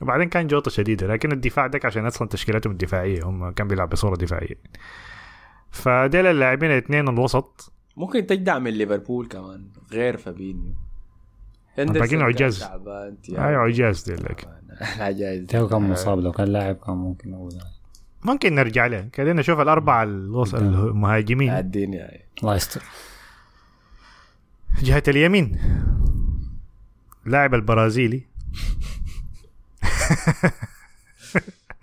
[0.02, 4.16] وبعدين كان جوطة شديدة لكن الدفاع ده عشان أصلا تشكيلتهم الدفاعية هم كان بيلعب بصورة
[4.16, 4.56] دفاعية.
[5.72, 7.74] فديل اللاعبين الاثنين الوسط.
[7.98, 10.87] ممكن تجدع من ليفربول كمان غير فابينيو.
[11.78, 12.60] باقيين عجاز.
[12.60, 14.48] تعبان اي عجاز ديل لكن
[14.96, 17.52] العجايز تيو كان مصاب لو كان لاعب كان ممكن أقول
[18.24, 19.10] ممكن نرجع له.
[19.18, 21.50] خلينا نشوف الأربعة الوسط المهاجمين.
[21.52, 22.12] الدنيا.
[22.42, 22.84] الله يستر.
[24.84, 25.60] جهة اليمين.
[27.26, 28.24] لاعب البرازيلي.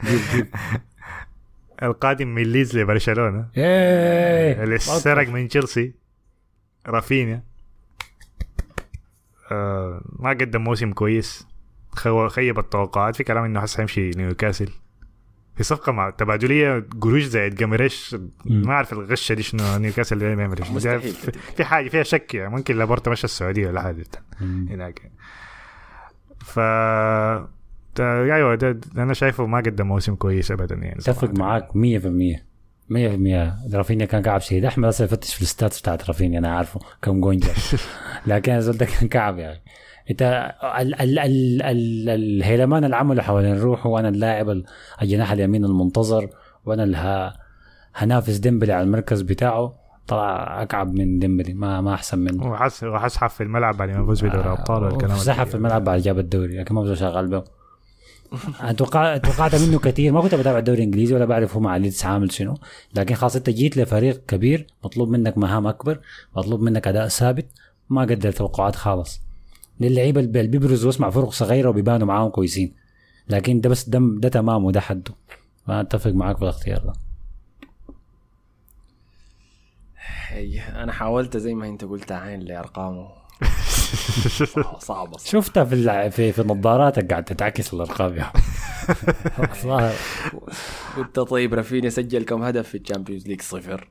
[0.05, 0.47] جيب جيب
[1.83, 3.49] القادم من ليدز لبرشلونة.
[3.57, 5.95] اللي سرق من تشيلسي.
[6.87, 7.43] رافينيا.
[10.19, 11.47] ما قدم موسم كويس.
[12.29, 13.17] خيب التوقعات.
[13.17, 14.69] في كلام إنه حس حيمشي نيوكاسل.
[15.57, 20.71] في صفقة مع تبادلية قروش زائد جمريش ما أعرف الغشة دي شنو نيوكاسل بيعمل إيش.
[20.71, 21.01] مستحيل.
[21.57, 22.51] في, حاجة فيها شك يعني.
[22.51, 24.05] ممكن لابورتا مشى السعودية ولا حاجة.
[24.41, 25.11] هناك.
[26.45, 26.59] ف
[27.97, 31.31] ده- أيوه ده, ده أنا شايفه ما قدم موسم كويس ابدا يعني أتفق.
[31.39, 32.45] معاك 100%
[32.91, 36.81] 100% رافينيا كان كعب شديد احمد هسه يفتش في ال stats بتاعت رافينيا أنا عارفه
[37.03, 37.55] كم جون جاب
[38.27, 39.61] لكن الزول ده كان كعب يعني.
[40.11, 40.23] انت
[40.81, 44.65] ال ال ال ال الهيلمان اللي عمله حوالين روحه وأنا اللاعب ال-
[45.03, 46.29] الجناح اليمين المنتظر
[46.65, 47.33] وأنا اللي ه-
[47.95, 49.75] هنافس ديمبلي على المركز بتاعه.
[50.07, 52.47] طلع أكعب من ديمبلي ما ما أحسن منه.
[52.51, 56.01] وحس وحس حف في الملعب بعد ما فوز بدوري أبطال والكلام سحب في الملعب بعد
[56.01, 57.45] جاب الدوري لكن ما بزول شغال به.
[58.61, 62.33] أتوقع توقعت منه كثير ما كنت بتابع الدوري الإنجليزي ولا بعرف هو مع ليدز عامل
[62.33, 62.55] شنو.
[62.95, 66.01] لكن خلاص أنت جيت لفريق كبير مطلوب منك مهام أكبر
[66.37, 67.47] مطلوب منك أداء ثابت.
[67.91, 69.21] ما قدر التوقعات خالص.
[69.81, 72.75] للعيبه اللي بيبرزوا اسمع فرق صغيرة وبيبانوا معاهم كويسين.
[73.29, 75.15] لكن ده بس ده, ده تمام وده حده.
[75.69, 76.93] ما أتفق معاك في الاختيار ده.
[80.29, 83.09] هي أنا حاولت زي ما أنت قلت اعاين لأرقامه.
[84.79, 85.19] صعبة.
[85.19, 88.33] شفتها في الع- في, في نظاراتك قاعد تتعكس الأرقام يا
[90.99, 93.89] وانت طيب رافينيا سجل كم هدف في ال Champions League؟ صفر.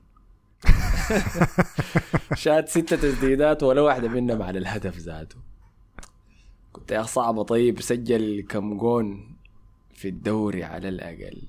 [2.36, 5.36] شات ستة تسديدات ولا واحدة منهم على الهدف ذاته.
[6.72, 7.44] كنت يا صعبة.
[7.44, 9.36] طيب سجل كم جون
[9.94, 11.42] في الدوري على الأقل؟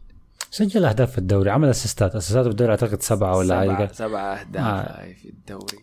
[0.51, 2.17] سجل أهداف في الدوري عمل أسيستات.
[2.17, 3.93] أسيستات في الدوري أعتقد سبعة ولا سبعة, حاجة.
[3.93, 5.13] سبعة أهداف آه.
[5.13, 5.79] في الدوري.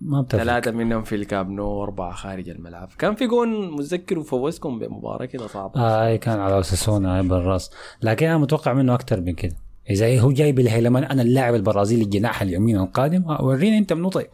[0.00, 0.42] ما بتفرق.
[0.42, 2.88] ثلاثة منهم في الكامب نو وأربعة خارج الملعب.
[2.98, 5.80] كان في جون متذكر وفوزكم بمباراة كده صعبة.
[5.80, 7.70] آه كان على أوساسونا هاي بالرأس.
[8.02, 9.56] لكن أنا متوقع منه أكثر من كده.
[9.90, 14.24] إذا هو جاي بالهيلمان أنا اللاعب البرازيلي الجناح اليمين القادم وريني أنت منوطي.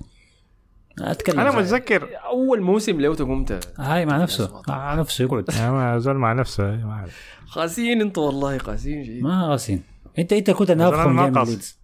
[0.99, 2.09] أتكلم أنا متذكر.
[2.25, 5.51] أول موسم له قمت هاي مع نفسه مع نفسه يقعد
[5.99, 7.19] زول مع نفسه ما أعرف.
[7.55, 9.83] قاسيين أنتوا والله قاسيين شيء ما قاسين
[10.19, 11.33] انت أنت كنت جاي من.
[11.33, 11.82] ليدز.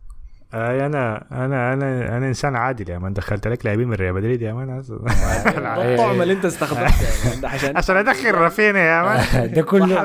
[0.54, 3.12] آه أنا أنا أنا أنا إنسان عادل يا man.
[3.12, 4.78] دخلت لك لاعبين من ريال مدريد يا man.
[4.82, 9.52] الطعم اللي أنت استخدمته يعني ده عشان عشان أدخل رافينيا يا man.
[9.54, 10.00] ده كله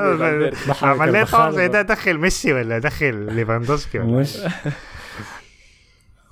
[0.82, 1.80] عمل لي طعم زي ده ده.
[1.80, 4.38] ادخل ميسي ولا ادخل ليفاندوفسكي ولا مش.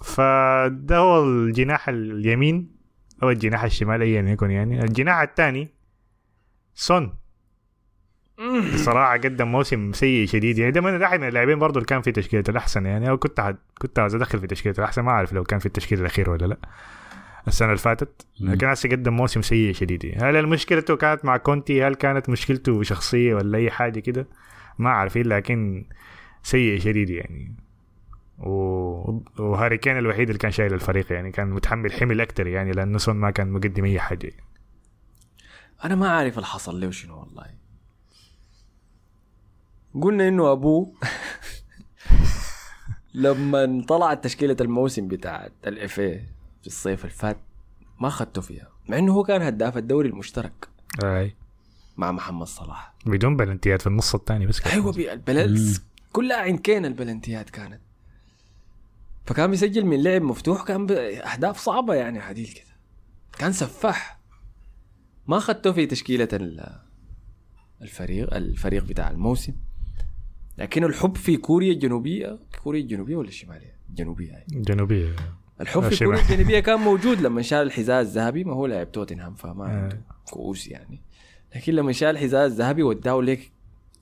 [0.03, 2.73] فده هو الجناح اليمين.
[3.23, 4.85] أو الجناح الشمال ايا يكن يعني.
[4.85, 5.69] الجناح الثاني
[6.75, 7.15] سون.
[8.77, 10.59] صراحة قدم موسم سيء شديد.
[10.59, 12.87] يعني ده من اللاعبين برضه اللي كان في تشكيلة الأحسن.
[12.87, 15.03] يعني أو كنت عاد كنت عاوز أدخل في تشكيلة الأحسن.
[15.03, 16.59] ما أعرف لو كان في التشكيلة الأخير ولا لأ
[17.49, 18.27] السنة اللي فاتت.
[18.41, 20.15] لكن هسه قدم موسم سيء شديد.
[20.23, 24.27] هل مشكلته كانت مع كونتي؟ هل كانت مشكلته شخصية ولا أي حاجة كده؟
[24.79, 25.85] ما عارفين لكن
[26.43, 27.55] سيء شديد يعني.
[28.39, 28.53] و...
[29.39, 31.31] وهاري كان الوحيد اللي كان شايل الفريق يعني.
[31.31, 34.33] كان متحمل حمل أكتر يعني لأنه سون ما كان مقدم أي حاجة.
[35.85, 37.62] أنا ما عارف اللي حصل له شنو والله.
[40.01, 40.93] قلنا إنه ابوه
[43.15, 46.21] لما طلعت تشكيلة الموسم بتاعت الاف في
[46.67, 47.37] الصيف اللي فات
[48.01, 50.69] ما أخذته فيها مع إنه هو كان هداف الدوري المشترك.
[51.05, 51.35] أي.
[51.97, 52.95] مع محمد صلاح.
[53.07, 54.67] بدون بلنتيات في النص الثاني بس.
[54.67, 55.77] أيوه بي- البلد
[56.13, 57.81] كلها عين كين البلنتيات كانت.
[59.27, 62.77] فكان بيسجل من لعب مفتوح كان باهداف صعبة يعني عديل كده.
[63.39, 64.19] كان سفاح.
[65.27, 66.79] ما أخذته في تشكيلة ال-
[67.83, 69.53] الفريق الفريق بتاع الموسم.
[70.59, 74.33] لكن الحب في كوريا الجنوبية كوريا الجنوبية ولا الشمالية؟ الجنوبية.
[74.33, 74.45] هاي.
[74.49, 75.17] جنوبية.
[75.61, 76.11] الحب في الشمال.
[76.11, 80.69] كوريا الجنوبية كان موجود لما شال الحذاء الذهبي ما هو لاعب توتنهام فما عنده كؤوس
[80.69, 81.01] يعني.
[81.57, 83.53] لكن لما شال الحذاء الذهبي وداه ليك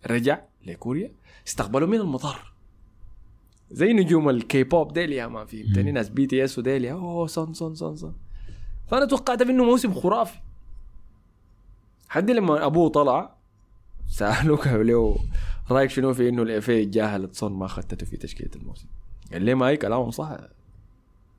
[0.07, 1.13] رجع لكوريا
[1.47, 2.53] استقبلوا من المطار.
[3.71, 7.97] زي نجوم الكي بوب ديل يا ما فهمتني ناس BTS وديل أوه سون سون سون
[7.97, 8.13] سون.
[8.89, 10.39] فأنا توقعت منه موسم خرافي.
[12.09, 13.37] حد لما أبوه طلع
[14.09, 15.19] سالوه قالوا له
[15.73, 18.87] رأيك شنو في إنه الإف جاهلت سون ما اخذته في تشكيلة الموسم؟
[19.33, 20.37] قال لي ما هي كلامهم صح.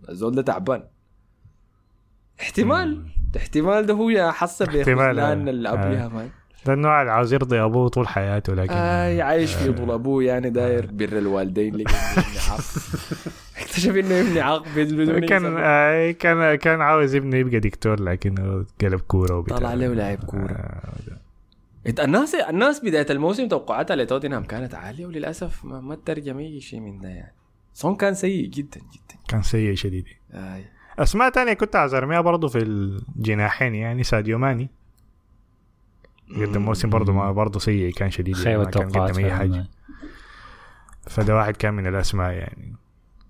[0.10, 0.84] الزول ده تعبان.
[2.42, 3.06] احتمال.
[3.38, 5.52] احتمال ده هو يا حسب احتمال، لأن آه.
[5.52, 5.72] اللي آه.
[5.72, 6.30] قبلها
[6.70, 10.86] النوع اللي عاوز يرضي أبوه طول حياته لكن آه عايش في طول أبوه يعني داير
[10.92, 12.60] بر الوالدين عاق.
[13.62, 15.56] اكتشف إنه ابن عاق بدون كان.
[15.58, 19.58] آه كان كان عاوز ابنه يبقى دكتور لكن قلب كورة وبتاع.
[19.58, 20.52] طلع له لاعب كورة.
[20.52, 21.21] آه،
[21.88, 27.02] الناس الناس بداية الموسم توقعاتها لتوتنهام كانت عالية وللأسف ما, ما ترجم اي شيء من
[27.02, 27.36] ده يعني.
[27.74, 29.20] سون كان سيء جدا جدا.
[29.28, 30.06] كان سيء شديد.
[30.32, 30.64] آه.
[31.00, 34.70] أسماء تانية كنت عاوز ارميها برضه في الجناحين يعني ساديو ماني.
[36.36, 38.38] قدم موسم برضه ما برضه سيء كان شديد.
[38.38, 39.50] يعني خيبة ما كان توقعات قدم أي حاجة.
[39.50, 39.68] فعلاً.
[41.08, 42.76] فده واحد كان من الأسماء يعني.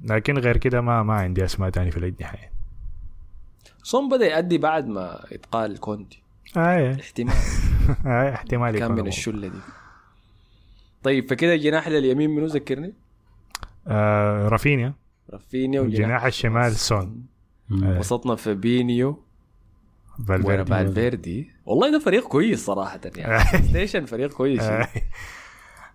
[0.02, 2.54] لكن غير كده ما ما عندي أسماء تاني في الاجنحه يعني.
[3.84, 6.24] سون بدأ يأدي بعد ما أتقال كونتي.
[6.58, 7.34] آه احتمال.
[8.06, 9.08] آه احتمال كان من.
[9.08, 9.60] الشلة دي.
[11.04, 12.94] طيب فكده الجناح لليمين منو ذكرني؟
[13.88, 14.94] آه رافينيا.
[15.34, 17.26] رافينيا الجناح الشمال سون.
[17.70, 17.98] مم.
[17.98, 19.24] وسطنا فابينيو.
[20.28, 20.70] فالفيردي.
[20.70, 21.52] فالفيردي.
[21.66, 23.64] والله ده فريق كويس صراحة يعني.
[23.68, 24.62] ستيشن فريق كويس.
[24.62, 24.88] آه.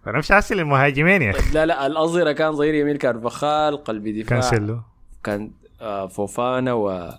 [0.06, 1.54] أنا مش حاسس المهاجمين يا أخي.
[1.54, 4.40] لا لا الاظهره كان ظهير يمين كارفخال قلب دفاع.
[4.40, 4.80] كانسيلو.
[5.24, 7.10] كان آه، فوفانا و-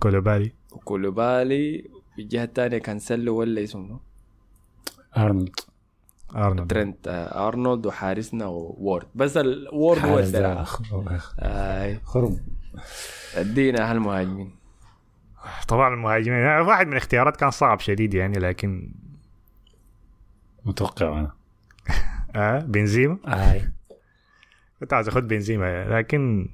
[0.00, 0.52] كولوبالي.
[0.72, 1.84] وكولوبالي
[2.18, 4.00] الجهه الثانية كان سلو ولا اسمه؟
[5.16, 5.54] أرنولد.
[6.36, 6.70] أرنولد.
[6.70, 9.06] ترنت آه، أرنولد وحارسنا وورد.
[9.14, 10.82] بس الوورد هو ده الدراع أخ-
[11.40, 12.40] آه خرم.
[13.34, 14.54] ادينا هالمهاجمين.
[15.68, 16.38] طبعا المهاجمين.
[16.38, 18.92] يعني واحد من الاختيارات كان صعب شديد يعني لكن
[20.64, 21.32] متوقع أنا.
[22.36, 23.70] آه بنزيما؟ هاي
[24.80, 25.84] كنت عايز اخذ بنزيما.
[25.98, 26.48] لكن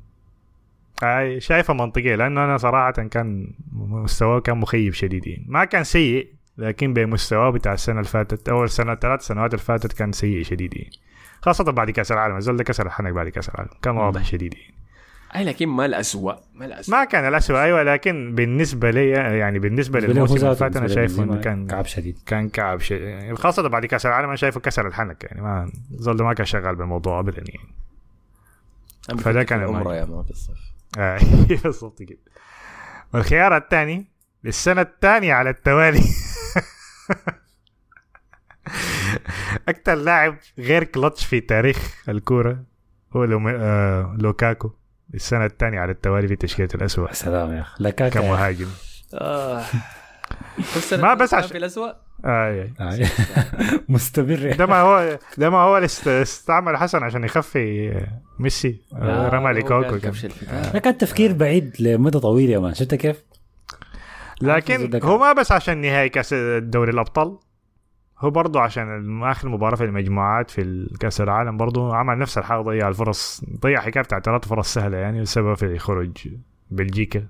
[1.38, 5.44] شايفها منطقية لأنه أنا صراحة كان مستواه كان مخيب شديد يعني.
[5.48, 9.92] ما كان سيء لكن بمستواه بتاع السنة اللي فاتت أول سنة ثلاث سنوات اللي فاتت
[9.92, 10.90] كان سيء شديد يعني.
[11.42, 14.74] خاصة بعد كأس العالم الزول ده كسر الحنك بعد كأس العالم كان واضح شديد يعني.
[15.36, 20.00] أي لكن ما الاسوء ما الاسوء ما كان الأسوأ أيوة لكن بالنسبة لي يعني بالنسبة
[20.00, 22.18] للموسم اللي فات أنا شايفه إنه كان كعب شديد.
[22.26, 25.42] كان كعب يعني خاصة بعد كأس العالم أنا شايفه كسر الحنك يعني.
[25.42, 27.68] ما الزول ده ما كان شغال بالموضوع أبدا يعني.
[29.20, 29.90] فده كان المهاجم.
[29.90, 30.56] يا ما في الصيف.
[30.56, 30.77] آه،
[31.64, 32.18] بالضبط كده
[33.14, 34.06] والخيار الثاني
[34.44, 36.02] للسنة الثانية على التوالي.
[39.68, 42.64] أكثر لاعب غير كلتش في تاريخ الكورة
[43.16, 44.70] هو لو آه لوكاكو.
[45.14, 47.84] السنة الثانية على التوالي في تشكيلة الاسوء سلام يا أخي.
[47.84, 48.68] لكاكا كمهاجم.
[49.14, 49.64] آه.
[50.92, 51.92] ما بس عشان- في الأسوأ؟
[52.24, 52.98] آه آه.
[53.88, 55.76] مستمر يا ده ما هو ده ما هو
[56.06, 57.94] استعمل حسن عشان يخفي
[58.38, 59.96] ميسي آه، رمى لكوكو.
[60.72, 63.24] ده كان تفكير بعيد لمدة طويلة يا مان شفت كيف؟
[64.42, 65.00] لكن.
[65.02, 67.38] هو ما بس عشان نهائي كأس دوري الأبطال
[68.18, 72.88] هو برضه عشان آخر مباراة في المجموعات في كاس العالم برضه عمل نفس الحاجة ضيع
[72.88, 76.28] الفرص ضيع حكاية بتاعت ثلاث فرص سهله يعني بسبب في خروج
[76.70, 77.26] بلجيكا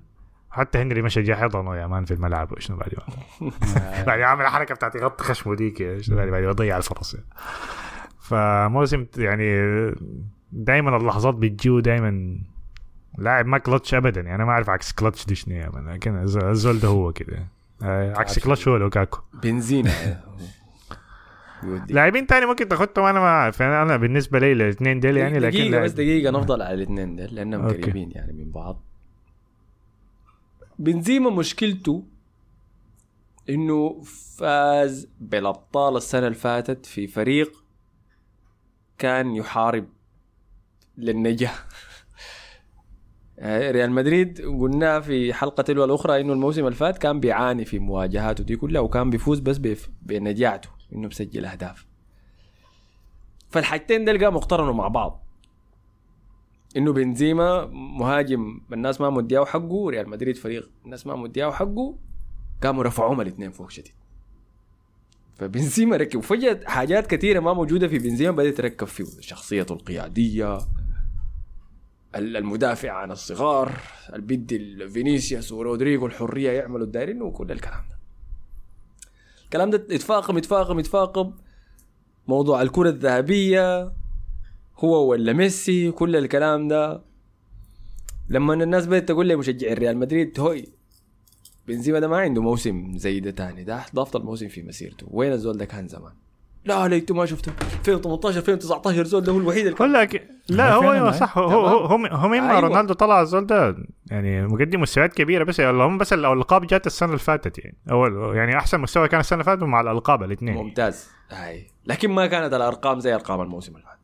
[0.51, 3.51] حتى هنري مشى جا حضنه يا مان في الملعب وشنو بعد ما
[4.07, 7.15] بعد عامل الحركة بتاعت يغطي خشمه ديك بعد؟ بعد يضيع الفرص
[8.19, 9.55] فموسم يعني
[10.51, 12.37] دائما اللحظات بتجيه دائما
[13.17, 16.21] لاعب ما كلتش ابدا يعني أنا ما أعرف عكس كلتش دي شنو يا man لكن
[16.21, 17.47] الز- الزول ده هو كده.
[17.83, 19.87] آه، عكس كلتش هو لوكاكو بنزين
[21.63, 21.93] يودي.
[21.93, 25.59] لاعبين تاني ممكن تاخدهم أنا ما أعرف يعني أنا بالنسبة لي الاثنين ديل يعني لكن
[25.71, 27.81] لاعب- بس دقيقة نفضل على الاثنين دول لأنهم okay.
[27.81, 28.83] قريبين يعني من بعض.
[30.79, 32.05] بنزيما مشكلته
[33.49, 34.01] إنه
[34.37, 37.63] فاز بالأبطال السنة اللي فاتت في فريق
[38.97, 39.87] كان يحارب
[40.97, 41.65] للنجاح
[43.39, 47.79] آه، ريال مدريد قلنا في حلقة تلو الأخرى إنه الموسم اللي فات كان بيعاني في
[47.79, 49.57] مواجهاته دي كلها وكان بيفوز بس
[50.01, 51.85] بنجاعته إنه بسجل أهداف.
[53.49, 55.28] فالحاجتين دول قاموا اقترنوا مع بعض.
[56.77, 61.95] إنه بنزيما مهاجم الناس ما مدياه حقه ريال مدريد فريق الناس ما مدياه حقه
[62.63, 63.93] قاموا رفعوهم الاثنين فوق شديد.
[65.35, 70.57] فبنزيما ركب وفجأة حاجات كثيرة ما موجودة في بنزيما بدأت تركب فيه شخصيته القيادية
[72.15, 73.71] ال- المدافع عن الصغار
[74.13, 77.99] البدي فينيسيوس ورودريجو الحرية يعملوا الدايرين وكل الكلام ده.
[79.45, 81.33] الكلام ده يتفاقم يتفاقم يتفاقم
[82.27, 83.91] موضوع الكرة الذهبية
[84.79, 87.01] هو ولا ميسي كل الكلام ده.
[88.29, 90.65] لما الناس بدأت تقول لي مشجع الريال مدريد هوي
[91.67, 95.07] بنزيما ده ما عنده موسم زي ده تاني ده أفضل موسم في مسيرته.
[95.09, 96.13] وين الزول ده كان زمان؟
[96.65, 100.27] لا ليتو ما شفته 2018 2019 الزول ده هو الوحيد اللي كان ولا ك...
[100.49, 101.11] لا هو أيوه.
[101.11, 101.37] صح.
[101.37, 102.59] هو هو هو, هو, هو من ما أيوة.
[102.59, 103.75] رونالدو طلع الزول ده؟
[104.11, 107.77] يعني مقدم مستويات كبيرة بس اللهم بس الألقاب جات السنة اللي فاتت يعني.
[107.91, 110.55] اول يعني أحسن مستوى كان السنة اللي فاتت مع الألقاب الاثنين.
[110.55, 111.07] ممتاز.
[111.29, 111.67] هاي.
[111.85, 113.98] لكن ما كانت الأرقام زي أرقام الموسم اللي فات.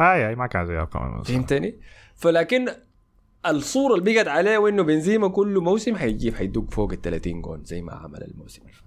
[0.00, 1.74] اي اي ما كان زي ارقام فهمتني؟
[2.16, 2.68] فلكن
[3.46, 7.82] الصورة اللي بقت عليه وإنه بنزيما كل موسم حيجيب حيدق فوق ال 30 جون زي
[7.82, 8.84] ما عمل الموسم اللي فات.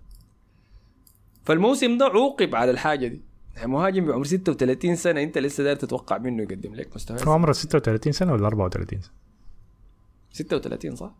[1.43, 3.21] فالموسم ده عوقب على الحاجة دي.
[3.56, 7.52] يعني مهاجم بعمر 36 سنة أنت لسه داير تتوقع منه يقدم لك مستوى؟ هو عمره
[7.52, 9.12] 36 سنة ولا 34 سنة؟
[10.32, 11.12] 36 صح؟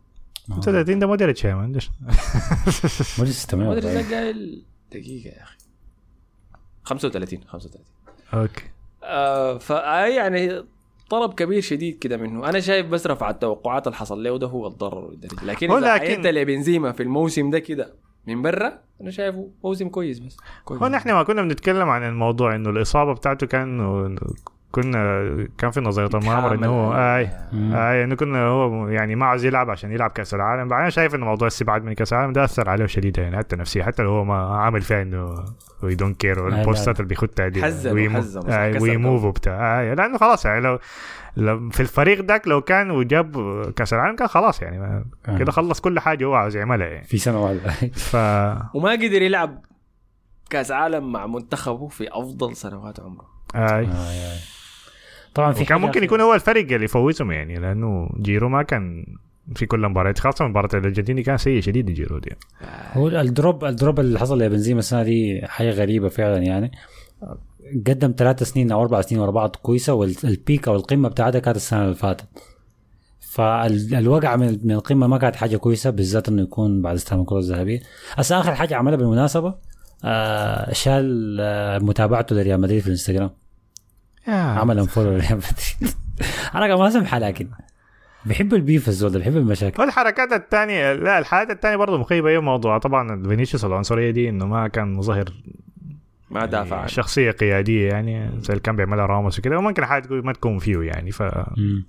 [0.60, 1.80] 36 ده مودريتش يا مان ده
[3.18, 5.56] ما تمام ادري اذا قايل دقيقة يا أخي.
[6.84, 7.84] 35 35
[8.34, 8.62] okay.
[9.04, 10.64] آه فاي يعني
[11.10, 12.48] طلب كبير شديد كده منه.
[12.48, 15.10] أنا شايف بس رفع التوقعات اللي حصل له ده هو الضرر.
[15.42, 17.94] لكن هو إذا لكن- عينت لبنزيما في الموسم ده كده
[18.26, 20.36] من برا أنا شايفه موسم كويس بس.
[20.64, 20.82] كويس.
[20.82, 23.80] هو نحن ما كنا بنتكلم عن الموضوع إنه الإصابة بتاعته كان
[24.74, 29.44] كنا كان في نظرية المؤامره إنه هو آي آي إنه كنا هو يعني ما عاوز
[29.44, 30.68] يلعب عشان يلعب كأس العالم.
[30.68, 33.84] بعدين شايف إنه موضوع الاستبعاد من كأس العالم ده أثر عليه شديد يعني حتى نفسيا
[33.84, 35.44] حتى لو هو ما عامل فيها إنه
[35.82, 36.60] We don't care لا.
[36.60, 39.26] البوستات اللي بيخدها دي حزن ويموف قلبه.
[39.26, 39.82] وبتاع.
[39.82, 40.78] لأنه خلاص يعني لو
[41.36, 43.36] لو في الفريق ذاك لو كان وجاب
[43.76, 45.38] كأس العالم كان خلاص يعني آه.
[45.38, 47.04] كده خلص كل حاجة هو عاوز يعملها يعني.
[47.04, 47.70] في سنة واحدة.
[47.92, 48.16] ف
[48.76, 49.64] وما قدر يلعب
[50.50, 53.26] كأس عالم مع منتخبه في أفضل سنوات عمره.
[53.54, 53.88] آي.
[55.34, 59.06] طبعا في حاجة ممكن يكون هو الفريق اللي يفوزهم يعني لأنه جيرو ما كان
[59.54, 62.30] في كل المباريات خاصة مباراة الأرجنتين دي كان سيء شديد جيرو دي.
[62.92, 66.72] هو ال drop ال drop اللي حصل لبنزيما السنة دي حاجة غريبة فعلا يعني.
[67.86, 71.56] قدم ثلاث سنين أو أربع سنين ورا بعض كويسة وال peak أو القمه بتاعتها كانت
[71.56, 72.24] السنة اللي فاتت.
[73.20, 77.80] فالوقع من من القمة ما كانت حاجة كويسة بالذات إنه يكون بعد استلام الكرة الذهبية.
[78.12, 79.54] هسه آخر حاجة عملها بالمناسبة
[80.04, 83.30] آه شال آه متابعته لريال مدريد في الانستغرام.
[84.28, 85.94] عمل unfollow لريال مدريد.
[86.52, 87.48] حركه ما سمحه لكن
[88.24, 89.82] بيحب ال beef الزول ده بيحب المشاكل.
[89.82, 92.28] والحركات الثانية لا الحاجات الثانية برضه مخيبة.
[92.28, 95.24] إيه موضوع طبعا فينيسيوس العنصرية دي إنه ما كان مظهر
[96.30, 96.86] ما دافع عنه.
[96.86, 100.82] شخصية قيادية يعني زي اللي كان بيعملها راموس وكده وممكن حاجة تقول ما تكون فيه
[100.82, 101.22] يعني ف.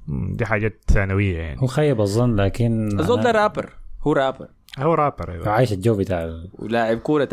[0.07, 1.61] دي حاجات ثانوية يعني.
[1.61, 3.69] هو خيب الظن لكن الزول ده رابر.
[4.03, 4.47] هو رابر.
[4.79, 5.49] هو رابر أيوه.
[5.49, 7.25] عايش الجو بتاع ولاعب كورة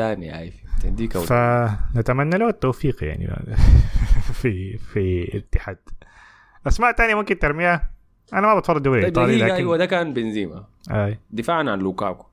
[0.82, 1.26] تديك أول.
[1.26, 3.28] فنتمنى له التوفيق يعني.
[4.42, 5.78] في في اتحاد
[6.66, 7.90] أسماء ثانية ممكن ترميها
[8.32, 11.18] أنا ما بتفرج دوري إيطالي دقيقة أيوه لكن ده كان بنزيما آي.
[11.30, 12.26] دفاعا عن لوكاكو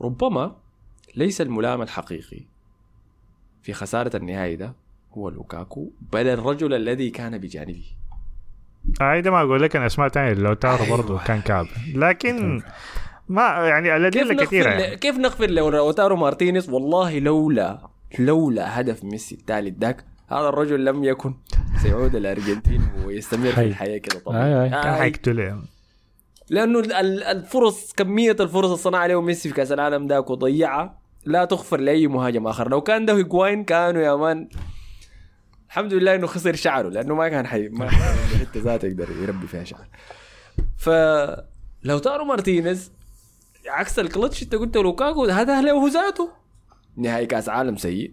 [0.00, 0.56] ربما
[1.16, 2.40] ليس الملام الحقيقي
[3.62, 4.72] في خسارة النهائي ده
[5.12, 7.84] هو لوكاكو بل الرجل الذي كان بجانبه
[9.00, 10.96] هاي ده ما أقول لك أنا أسماء تانية لو تعرف أيوة.
[10.96, 12.62] برضه كان كعب لكن
[13.28, 14.70] ما يعني الادله كثيرة.
[14.70, 14.96] يعني.
[14.96, 21.34] كيف نغفر لوتارو مارتينيز والله لولا لولا هدف ميسي الثالث ذاك هذا الرجل لم يكن
[21.82, 23.66] سيعود الأرجنتين ويستمر في حي.
[23.66, 24.68] الحياة كده أي طبعا.
[24.68, 25.62] كان حيقتله
[26.50, 31.44] لأنه ال- الفرص كمية الفرص اللي صنعها له ميسي في كأس العالم ذاك وضيعها لا
[31.44, 32.68] تغفر لأي مهاجم آخر.
[32.68, 34.48] لو كان ده هيجواين كانوا يا man
[35.68, 39.64] الحمد لله إنه خسر شعره لأنه ما كان حي ما حتة ذاته يقدر يربي فيها
[39.64, 39.86] شعر.
[40.78, 42.92] فلوتارو مارتينيز
[43.68, 46.30] عكس الكلتش أنت قلت لوكاكو هذا له ذاته.
[46.96, 48.12] نهائي كأس عالم سيء.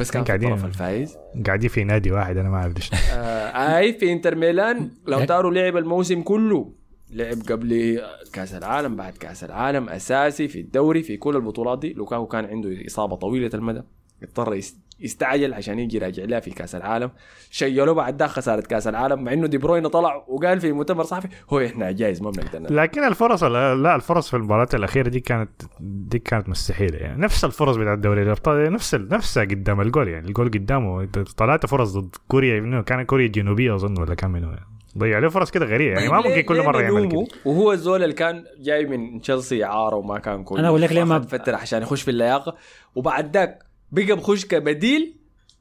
[0.00, 1.16] بس كان في قاعدين- الطرف الفايز.
[1.46, 2.90] قاعدين في نادي واحد أنا ما أعرف ليش.
[3.12, 6.72] آه اي في إنتر ميلان لوتارو لعب الموسم كله
[7.10, 8.00] لعب قبل
[8.32, 11.92] كأس العالم بعد كأس العالم أساسي في الدوري في كل البطولات دي.
[11.92, 13.82] لوكاكو كان عنده إصابة طويلة المدى
[14.22, 14.52] اضطر
[15.00, 17.10] يستعجل عشان يجي راجع لها في كاس العالم.
[17.50, 21.28] شيلوه بعد ده خساره كاس العالم مع إنه دي بروين طلع وقال في مؤتمر صحفي
[21.50, 22.74] هو إحنا جايز ما بنقدر.
[22.74, 27.22] لكن الفرص لا الفرص في المباراة الأخيرة دي كانت دي كانت مستحيلة يعني.
[27.22, 30.28] نفس الفرص بتاعت دوري الأبطال نفس نفسها قدام الجول يعني.
[30.28, 31.06] الجول قدامه
[31.38, 34.66] ثلاثة فرص ضد كوريا منه كان كوريا الجنوبية أظن ولا كان منه يعني.
[34.98, 37.26] ضيع له فرص كده غريبة يعني ما ممكن كل مرة يعمل كده.
[37.44, 40.58] وهو الزول اللي كان جاي من تشيلسي اعاره وما كان كويس.
[40.58, 42.54] أنا أقول لك ليه ما- فترة عشان يخش في اللياقة.
[42.94, 43.58] وبعد ذاك
[43.94, 45.16] بقى بخش كبديل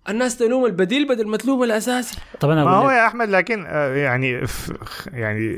[0.09, 2.17] الناس تلوم البديل بدل ما تلوم الأساسي.
[2.39, 5.57] طبعا أنا ما هو يا أحمد لكن آه، يعني ف- يعني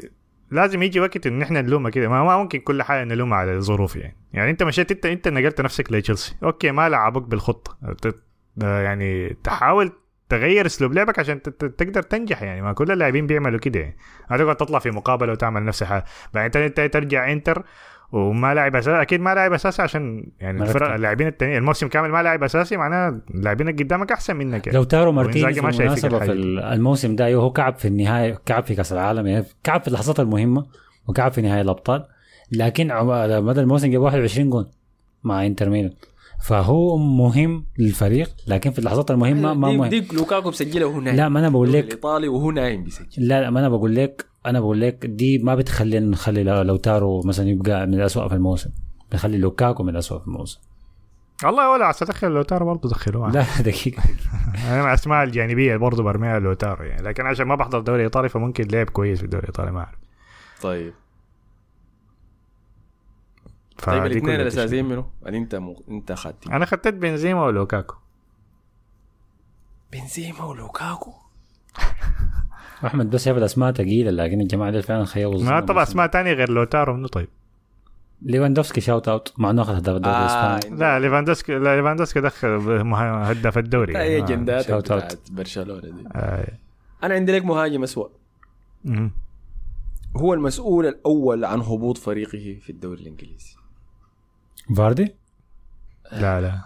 [0.52, 2.08] لازم يجي وقت إن إحنا نلومها كده.
[2.10, 4.18] ما, ما ممكن كل حاجة نلومها على الظروف يعني.
[4.34, 6.36] يعني أنت مشيت أنت أنت نقلت نفسك لتشيلسي.
[6.44, 7.78] okay ما لعبك بالخطة.
[8.02, 8.16] ت-
[8.62, 9.92] يعني تحاول
[10.30, 12.62] تغير أسلوب لعبك عشان ت- ت- تقدر تنجح يعني.
[12.62, 13.98] ما كل اللاعبين بيعملوا كده يعني.
[14.32, 16.06] ما تقعد تطلع في مقابلة وتعمل نفس الحاجة.
[16.34, 17.66] بعدين ترجع إنتر.
[18.12, 20.94] وما لاعب أساسي أكيد ما لاعب أساسي عشان يعني الفرق.
[20.94, 24.78] اللاعبين التانيين الموسم كامل ما لاعب أساسي معناه اللاعبين اللي قدامك أحسن منك يعني.
[24.78, 26.32] لوتارو مارتينيز بالمناسبه في.
[26.32, 30.66] الموسم ده هو كعب في النهاية كعب في كأس العالم يعني كعب في اللحظات المهمة
[31.08, 32.06] وكعب في نهائي الأبطال
[32.52, 34.66] لكن على مدى الموسم جاب 21 جون
[35.24, 35.94] مع إنتر ميلان
[36.46, 41.30] فهو مهم للفريق لكن في اللحظات المهمة ما مهم دي لوكاكو مسجله وهو نايم لا
[41.30, 44.60] ما أنا بقول لك الإيطالي وهو نايم بيسجل لا لا ما أنا بقول لك أنا
[44.60, 48.70] بقول لك دي ما بتخلي نخلي لو لوتارو مثلا يبقى من الاسوء في الموسم.
[49.12, 50.60] بخلي لوكاكو من الاسوء في الموسم.
[51.44, 53.32] والله ولا عسى دخل لوتارو برضه دخلوه.
[53.32, 54.04] لا دقيقة.
[54.68, 57.02] أنا مع الأسماء الجانبية برضه برميها لوتارو يعني.
[57.02, 60.00] لكن عشان ما بحضر الدوري الايطالي فممكن لعب كويس في الدوري الإيطالي ما أعرف.
[60.62, 60.94] طيب.
[63.84, 64.42] طيب الاثنين.
[64.42, 65.76] الاساسيين اللي أنت م...
[65.90, 67.96] أنت اخذت أنا خطيت بنزيما ولوكاكو.
[69.92, 71.14] بنزيما ولوكاكو؟
[72.86, 76.52] أحمد بس شايف الأسماء ثقيله لكن الجماعة دي فعلا خيبوا ما طبعا أسماء تانية غير
[76.52, 77.28] لوتارو منو طيب؟
[78.22, 80.80] ليفاندوفسكي shout out مع إنه أخذ هداف الدوري آه الإسباني.
[80.80, 82.48] لا ليفاندوسكي لا ليفاندوسكي دخل
[82.96, 83.94] هداف الدوري.
[83.94, 85.04] يعني جندات shout out.
[85.04, 86.08] بتاعت برشلونة دي.
[86.16, 86.58] آه.
[87.04, 88.10] أنا عندي لك مهاجم اسوء.
[90.16, 93.56] هو المسؤول الأول عن هبوط فريقه في الدوري الإنجليزي.
[94.78, 95.16] فاردي؟
[96.12, 96.62] لا لا.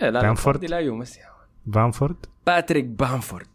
[0.00, 1.20] لا لا بامفورد؟ فاردي لا يمسي
[1.66, 2.16] بامفورد؟
[2.46, 3.46] باتريك بامفورد.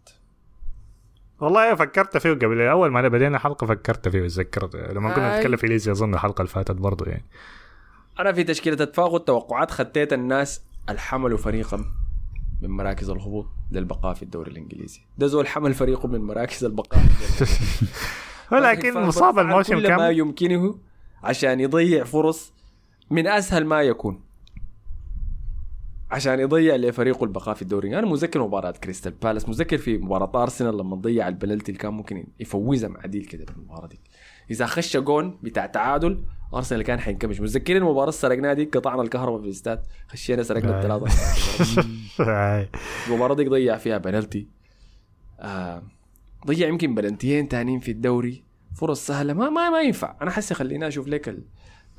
[1.43, 5.39] والله فكرت فيه قبل أول ما بدينا حلقة فكرت فيه وتذكرت لما كنا آي.
[5.39, 7.25] نتكلم في ليدز أظن الحلقة اللي فاتت برضه يعني.
[8.19, 11.85] أنا في تشكيلة اتفاق والتوقعات خطيت الناس الحملوا فريقا
[12.61, 15.01] من مراكز الهبوط للبقاء في الدوري الإنجليزي.
[15.17, 17.03] ده زول حمل فريقه من مراكز البقاء.
[18.51, 20.79] ولكن مصاب الموسم كل ما يمكنه
[21.23, 22.53] عشان يضيع فرص
[23.09, 24.21] من أسهل ما يكون.
[26.13, 27.99] عشان يضيع لفريقه البقاء في الدوري.
[27.99, 32.27] أنا متذكر مباراة كريستال بالاس متذكر في مباراة أرسنال لما ضيع البلنتي اللي كان ممكن
[32.39, 33.99] يفوزها مع عديل كده بالمباراه دي.
[34.51, 39.45] إذا خش جون بتاع تعادل أرسنال كان حينكمش متذكرين المباراة سرقناها دي؟ قطعنا الكهرباء في
[39.45, 40.77] الاستاد خشينا سرقنا.
[40.79, 41.07] الثلاثة.
[43.07, 44.47] المباراه دي ضيع فيها بنالتي.
[45.39, 45.83] آه
[46.47, 48.43] ضيع يمكن بلنتيين تانيين في الدوري.
[48.75, 49.33] فرص سهلة.
[49.33, 50.17] ما ما ما ينفع.
[50.21, 51.43] أنا حسي خليني أشوف لك ال...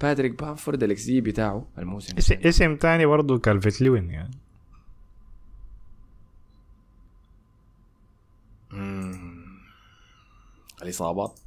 [0.00, 2.34] باتريك بامفورد الاكس جي بتاعه الموسم اسم.
[2.44, 4.30] اسم تاني برضه كالفيت لوين يعني.
[8.70, 9.44] مم.
[10.82, 11.40] الإصابات؟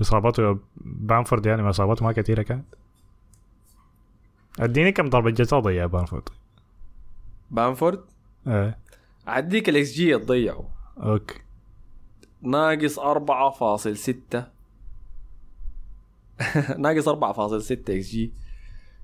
[0.00, 2.64] إصاباته بامفورد يعني إصاباته ما كثيرة كانت.
[4.60, 6.28] أديني كم ضربة جزاء ضيع بامفورد.
[7.50, 8.04] بامفورد؟
[8.46, 8.78] آه.
[9.26, 11.40] عديك الاكس جي تضيعه okay.
[12.42, 14.51] ناقص 4.6
[16.78, 17.12] ناقص 4.6
[17.72, 18.32] إكس جي.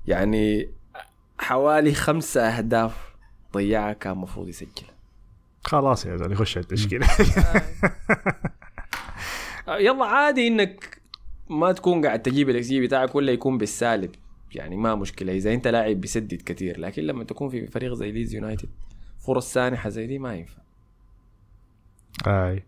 [0.07, 0.71] يعني
[1.39, 3.15] حوالي خمسة أهداف
[3.55, 4.95] ضيعها كان المفروض يسجلها
[5.65, 7.07] خلاص يا زلمة يخش التشكيله
[9.69, 11.01] يلا عادي إنك
[11.49, 14.11] ما تكون قاعد تجيب الإكس جي بتاعك ولا يكون بالسالب.
[14.55, 15.33] يعني ما مشكلة.
[15.33, 18.69] إذا أنت لاعب بيسدد كثير لكن لما تكون في فريق زي ليز يونايتد
[19.19, 20.63] فرص سانحة زي دي ما ينفع.
[22.27, 22.65] أي.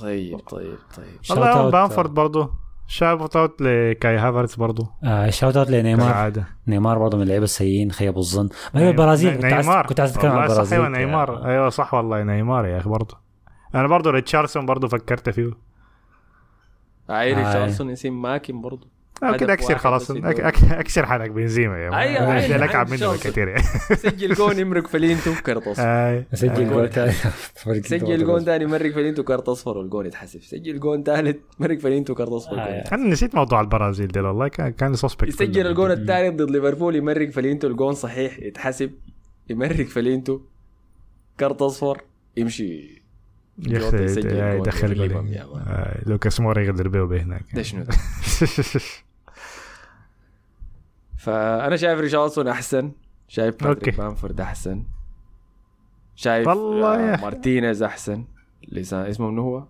[0.00, 1.22] طيب طيب طيب.
[1.22, 1.72] shout والله out.
[1.72, 2.52] بامفورد برضه
[2.92, 6.08] shout out لكاي هافرتس برضه آه shout out لنيمار.
[6.08, 6.46] كالعادة.
[6.66, 8.48] نيمار برضه من اللعيبة السيئين خيبوا الظن.
[8.76, 9.86] أيوه البرازيل؟ كنت عايز نيمار.
[9.86, 11.46] كنت عايز أتكلم عن البرازيل صح أيوه نيمار.
[11.46, 13.16] أيوه صح والله نيمار يا أخي برضه
[13.74, 15.50] أنا برضه ريتشاردسون برضه فكرت فيه.
[17.10, 17.36] اي آه.
[17.36, 18.88] ريتشاردسون اسم ماكن برضه
[19.38, 20.10] كده أكسر خلاص.
[20.10, 21.98] أكسر حنك بنزيما يا man.
[21.98, 23.16] أيوة، لك عب أيوة، منه.
[23.20, 23.62] كتير يعني
[23.96, 27.12] سجل جون يمرق فنيلتو كرت اصفر سجل جول تاني.
[27.82, 30.42] سجل جون ثاني مرق فنيلتو كرت اصفر والجون يتحسب.
[30.42, 32.94] سجل جون ثالث مرق فنيلتو كرت اصفر آه، يا.
[32.94, 34.48] أنا نسيت موضوع البرازيل ده والله.
[34.48, 38.90] كان كان suspect يسجل الجون الثالث ضد ليفربول يمرق فنيلتو الجون صحيح يتحسب.
[39.50, 40.40] يمرق فنيلتو
[41.40, 42.02] كرت اصفر
[42.36, 43.02] يمشي.
[43.58, 45.00] يسجل جون يدخل
[45.32, 45.42] يا.
[45.42, 47.94] آه، لوكاس مورا يقدر بيه بهناك ده شنو ده؟
[51.22, 52.92] فأنا شايف ريشاردسون أحسن
[53.28, 53.96] شايف باتريك.
[54.00, 54.84] بامفورد أحسن
[56.14, 57.20] شايف والله يا آه.
[57.20, 58.24] مارتينيز أحسن
[58.68, 59.64] لسان اسمه منو هو؟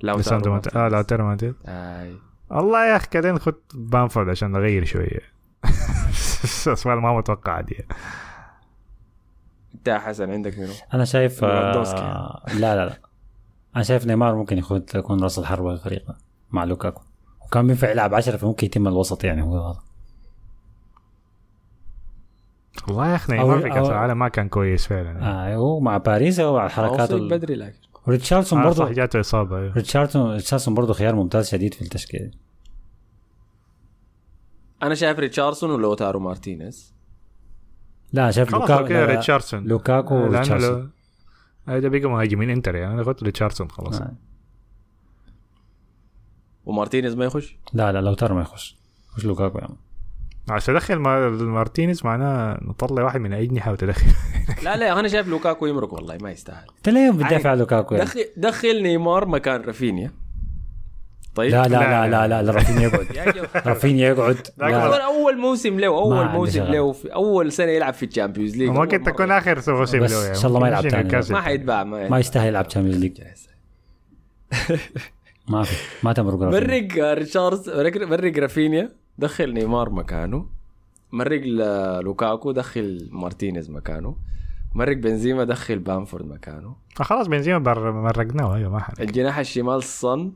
[0.00, 0.92] لاوتارو ليساندرو مارتي- آه مارتينيز.
[0.92, 2.16] لاوتارو مارتينيز أي
[2.50, 5.20] والله يا أخي كده خد بامفورد عشان نغير شوية
[6.72, 7.84] اسماء ما متوقعه دي
[9.74, 11.44] أنت حسن عندك منو؟ أنا شايف.
[11.44, 12.98] آه لا لا لا
[13.76, 16.04] أنا شايف نيمار ممكن يكون يكون راس الحربة الفريق
[16.50, 17.02] مع لوكاكو
[17.46, 19.78] وكان بينفع يلعب 10 فممكن يتم الوسط يعني هو هذا
[22.88, 25.22] والله يا أخي نيمار أو- في كاس العالم ما كان كويس فعلا.
[25.52, 27.78] آه هو مع باريس هو على الحركات ال- بدري لكن.
[28.06, 29.72] وريتشاردسون آه، صح برضه جاته إصابة أيوه.
[29.74, 32.36] ريتشاردسون ريتشاردسون برضه خيار ممتاز شديد في التشكيل.
[34.82, 36.94] أنا شايف ريتشاردسون ولاوتارو مارتينيز؟
[38.12, 39.64] لا شايف لوكاكو كده لا، ريتشاردسون.
[39.64, 40.80] لوكاكو وريتشاردسون.
[40.80, 40.88] لو
[41.74, 44.00] هذا بقى مهاجمين إنتر يعني أنا قلت ريتشاردسون خلاص.
[44.00, 44.12] آه.
[46.64, 48.76] ومارتينيز ما يخش؟ لا لا لاوتارو ما يخش.
[49.16, 49.74] مش لوكاكو يعني
[50.48, 54.06] عشان تدخل ما- مارتينيز معناه نطلع واحد من الاجنحه وتدخل
[54.64, 58.06] لا لا أنا شايف لوكاكو يمرق والله ما يستاهل أنت ليه بتدافع على لوكاكو يعني؟
[58.06, 60.10] دخل دخل نيمار مكان رافينيا
[61.34, 63.06] طيب لا لا لا لا لا, لا رافينيا يقعد.
[63.68, 64.36] رافينيا يقعد.
[65.04, 66.62] اول موسم له أول موسم.
[66.62, 69.02] له في أول سنة يلعب في ال Champions League ممكن.
[69.02, 70.86] تكون آخر موسم له يعني إن شاء الله ما يلعب.
[70.86, 71.32] نيوكاسل.
[71.32, 73.20] ما حيتباع ما, يستاهل يلعب Champions League
[75.48, 80.46] ما في ما تمرق رافينيا مرق ريتشاردز مرق رافينيا دخل نيمار مكانه
[81.12, 81.40] مرق
[82.02, 84.16] لوكاكو دخل مارتينيز مكانه
[84.74, 86.76] مرق بنزيما دخل بامفورد مكانه.
[87.00, 90.32] آه، خلاص بنزيما بر- مرقناه أيوه ما حد الجناح الشمال صن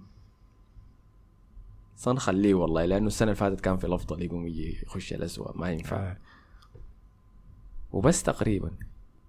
[1.97, 5.70] صن خليه والله لأنه السنة اللي فاتت كان في الأفضل يقوم يجي يخش الاسوء ما
[5.70, 5.97] ينفع.
[5.97, 6.16] آه.
[7.93, 8.70] وبس تقريبا.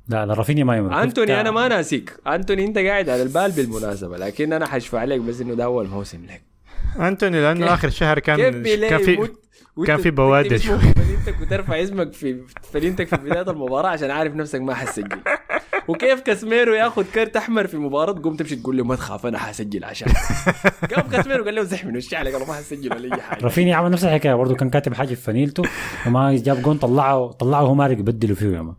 [0.08, 2.20] لا لا رافينيا ما يمرق أنتوني أنا ما ناسيك.
[2.28, 6.26] أنتوني أنت قاعد على البال بالمناسبة لكن أنا حشفع عليك بس إنه ده أول موسم
[6.26, 6.42] لك.
[7.00, 9.30] أنتوني لأنه كيف- آخر شهر كان كيف كان في
[9.88, 10.58] كان في بوادر.
[10.58, 12.42] فنيلتك وترفع اسمك في
[12.74, 15.20] فنيلتك في بداية المباراة عشان عارف نفسك ما حتسجل.
[15.88, 19.84] وكيف كاسميرو ياخذ كرت أحمر في مباراة؟ تقوم تمشي تقول له ما تخاف أنا حسجل
[19.84, 20.08] عشان.
[20.96, 23.44] قام كاسميرو قال له زح من وش عليك أنا ما حسجل ولا أي حاجة.
[23.44, 25.64] رافينيا عمل نفس الحكاية برضه كان كاتب حاجة في فنيلته
[26.08, 28.76] وما جاب جون طلعه طلعه وهو مارق يبدلوا فيه يا man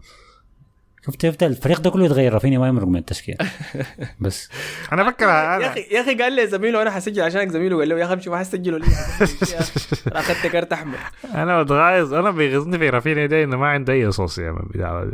[1.07, 3.37] شفت شفت الفريق ده كله يتغير رافينيا ما يمرق من التشكيل.
[4.21, 4.49] بس.
[4.93, 5.67] أنا أفكر يا أنا.
[5.73, 8.31] أخي يا أخي قال لي زميله أنا حسجل عشانك زميله قال له يا أخي امشي
[8.31, 10.99] ما حسجل ولا أنا أخذت كرت أحمر.
[11.35, 15.11] أنا بتغايظ أنا بيغيظني في رافينيا ده إنه ما عنده أي صوص يا من بتاع.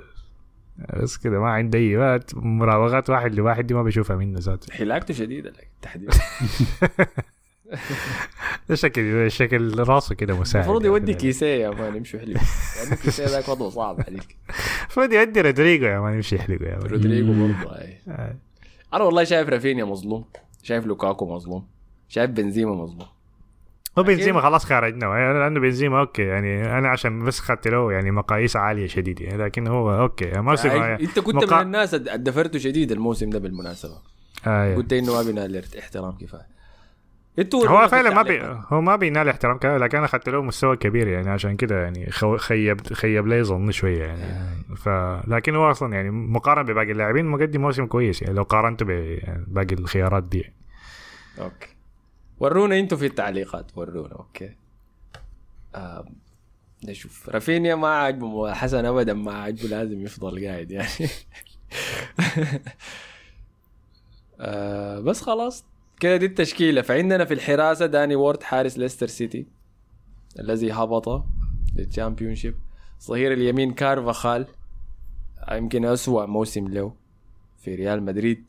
[1.03, 4.73] بس كده ما عنده أي مراوغات واحد لواحد دي ما بشوفها منه ذاته.
[4.75, 6.13] حلاقته شديدة لك تحديدا.
[8.69, 12.41] ده شكل شكل راسه كده مساعد المفروض يودي كيسيه يا مان يمشي يحلق
[12.85, 14.37] يعني كيسيه ذاك وضعه صعب عليك.
[14.83, 17.71] المفروض يودي رودريجو يا man يمشي يحلقه يا man رودريجو برضه.
[18.09, 18.37] آه.
[18.95, 20.25] أنا والله شايف رافينيا مظلوم
[20.63, 21.67] شايف لوكاكو مظلوم
[22.09, 23.07] شايف بنزيما مظلوم.
[23.99, 28.11] هو بنزيما خلاص خرجنا يعني لأنه بنزيما okay يعني أنا عشان بس خدت له يعني
[28.11, 32.59] مقاييس عالية شديد يعني لكن هو okay موسم يعني أنت كنت مقا- من الناس ادفرته
[32.59, 33.99] شديد الموسم ده بالمناسبة.
[34.47, 36.56] آه قلت إنه ما بينال احترام كفاية.
[37.39, 38.41] أنتوا هو فعلا ما بي.
[38.73, 42.11] هو ما بينال احترام كده لكن أنا أخذت له مستوى كبير يعني عشان كده يعني
[42.11, 44.55] خو- خيب خيب لي ظني شوية يعني.
[44.77, 44.89] ف
[45.29, 50.23] لكن هو أصلا يعني مقارنة بباقي اللاعبين مقدم موسم كويس يعني لو قارنته بباقي الخيارات
[50.25, 50.41] دي.
[50.41, 50.55] يعني.
[51.41, 51.69] okay.
[52.41, 54.51] ورونا أنتوا في التعليقات ورونا okay.
[55.75, 56.09] آه
[56.89, 57.29] نشوف.
[57.29, 60.89] رافينيا ما عاجبه حسن ابدا ما عاجبه لازم يفضل قاعد يعني.
[64.41, 65.65] آه بس خلاص.
[66.01, 66.83] كده دي التشكيلة.
[66.83, 69.47] فعندنا في الحراسة داني وورد حارس ليستر سيتي
[70.39, 71.25] الذي هبط
[71.77, 72.55] لل Championship
[73.07, 74.47] ظهير اليمين كارفاخال
[75.53, 76.95] يمكن أسوأ موسم له
[77.59, 78.45] في ريال مدريد.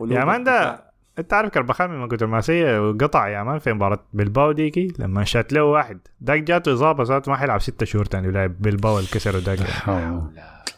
[0.00, 0.91] يا man ده.
[1.18, 5.24] انت عارف كارفاخال من كتر ما سيء قطع يا man في مباراة بلباو ديكي لما
[5.24, 5.98] شات له واحد.
[6.20, 9.58] داك جاته إصابة ذاته ما حيلعب ستة شهور تاني ولعب بلباو اللي كسره داك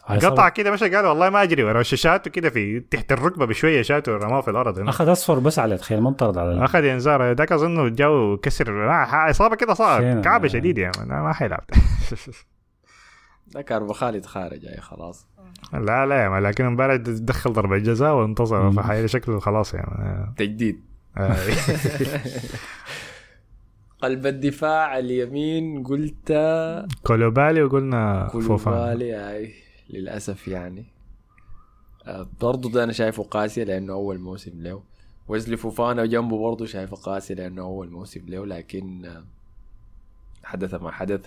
[0.09, 4.11] قطع كده مشى قال والله ما اجري ورا شاته كده في تحت الركبة بشوية شاته
[4.17, 4.79] رماه في الأرض.
[4.79, 4.89] هنا.
[4.89, 9.29] أخذ أصفر بس على تخيل ما انطرد على أخذ انذار ذاك اظنه جاو كسر ما-
[9.29, 11.63] إصابة كده صار؟ كعبة شديد يا man ما حيلعب.
[13.47, 15.27] ده كارفخال يتخارج يعني خلاص.
[15.73, 18.71] لا لا يا man لكن امبارح دخل ضربة جزاء وانتصر.
[18.71, 20.81] فحي شكله خلاص man تجديد.
[21.17, 21.37] آه.
[24.01, 26.31] قلب الدفاع اليمين قلت
[27.03, 29.53] كوليبالي وقلنا كوليبالي هاي
[29.89, 30.85] للأسف يعني.
[32.07, 34.83] آه، برضو ده أنا شايفه قاسي لأنه أول موسم له.
[35.27, 39.23] ويزلي فوفانا جنبه برضو شايفه قاسي لأنه أول موسم له لكن آه،
[40.43, 41.25] حدث ما حدث.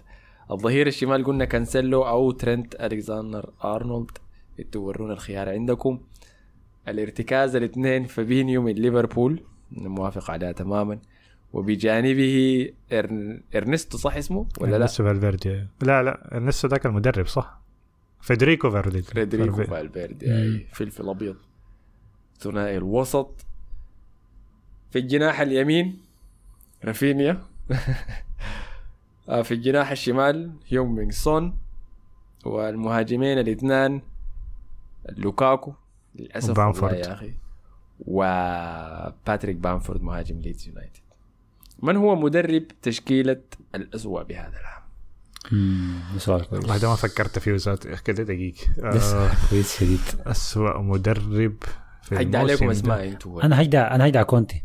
[0.50, 4.10] الظهير الشمال قلنا كانسيلو أو ترنت الكساندر أرنولد.
[4.60, 6.00] أنتوا ورونا الخيار عندكم.
[6.88, 9.42] الارتكاز الاثنين فابينيو من ليفربول.
[9.72, 10.98] موافق عليها تماما.
[11.52, 13.42] وبجانبه إرن...
[13.56, 15.66] إرنستو صح اسمه ولا لا؟ إرنستو فالفيردي.
[15.82, 17.60] لا لا إرنستو ذاك المدرب صح؟
[18.20, 19.02] فيدريكو فالفيردي.
[19.02, 21.36] فريدريكو فالفي- فالفيردي أي فلفل أبيض.
[22.38, 23.46] ثنائي الوسط.
[24.90, 25.98] في الجناح اليمين
[26.84, 27.42] رافينيا.
[29.28, 31.58] في الجناح الشمال هيونغ مينغ سون
[32.44, 34.02] والمهاجمين الاثنان
[35.08, 35.72] لوكاكو
[36.14, 36.92] للأسف وبامفورد.
[36.92, 37.34] والله يا أخي
[37.98, 41.00] وباتريك بامفورد مهاجم ليدز يونايتد.
[41.82, 43.40] من هو مدرب تشكيلة
[43.74, 44.82] الأسوأ بهذا العام؟
[46.18, 46.62] سؤال كويس.
[46.62, 48.66] والله ده ما فكرت فيه ذات كده دقيقة.
[48.84, 50.00] آه كويس شديد.
[50.26, 51.56] أسوأ مدرب
[52.02, 53.42] في حد الموسم عليكم أنتوا.
[53.42, 54.64] أنا هيدع أنا هيدع كونتي.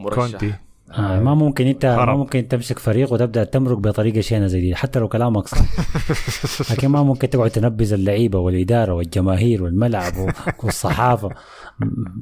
[0.00, 0.16] مرشح.
[0.16, 0.54] كونتي.
[0.92, 2.14] آه ما ممكن انت ما.
[2.16, 4.74] ممكن تمسك فريق وتبدأ تمرق بطريقة شينة زي دي.
[4.74, 5.58] حتى لو كلامك صح
[6.72, 10.12] لكن ما ممكن تقعد تنبذ اللعيبة والإدارة والجماهير والملعب
[10.64, 11.30] والصحافة.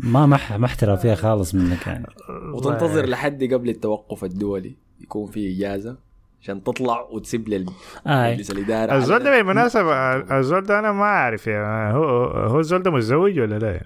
[0.02, 2.06] ما مح ما احترافيه خالص منك يعني.
[2.54, 5.96] وتنتظر لحد قبل التوقف الدولي يكون في إجازة
[6.42, 7.66] عشان تطلع وتسيب لل-
[8.06, 8.30] آه.
[8.30, 9.92] لمجلس الإدارة الزول ده بالمناسبة
[10.38, 13.80] الزول ده أنا ما أعرف يا هو هو الزول ده متزوج ولا لا؟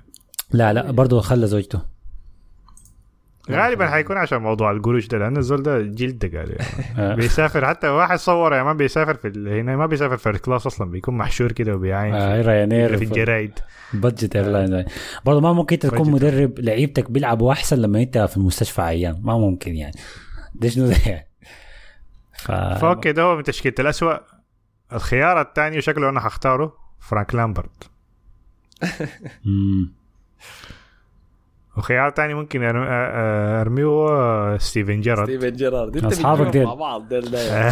[0.53, 1.81] لا لا برضه خلى زوجته.
[3.51, 6.85] غالبا حيكون عشان موضوع القروش ده لأن الزول ده جلد قال يعني.
[7.13, 7.15] آه.
[7.15, 10.67] بيسافر حتى واحد صور يا ما بيسافر في ال- هنا ما بيسافر في ال class
[10.67, 12.43] أصلا بيكون محشور كده وبيعاين آه
[12.89, 13.59] في- في الجرايد.
[13.95, 14.85] budget airline
[15.25, 16.11] برضه ما ممكن انت تكون.
[16.11, 19.21] مدرب لعيبتك بيلعبوا أحسن لما أنت في المستشفى عيان.
[19.23, 19.95] ما ممكن يعني.
[20.55, 21.29] ده شنو ده يعني؟
[22.39, 22.53] ف...
[22.53, 24.17] ف okay ده هو من تشكيلة الأسوأ.
[24.93, 27.91] الخيار الثاني شكله أنا حختاره فرانك لامبارد.
[31.77, 35.29] وخيار تاني ممكن أرميه هو ستيفن جيرارد.
[35.29, 35.93] ستيفن جيرارد.
[35.99, 36.65] بتجيبهم ديل.
[36.65, 37.39] مع بعض ديل ده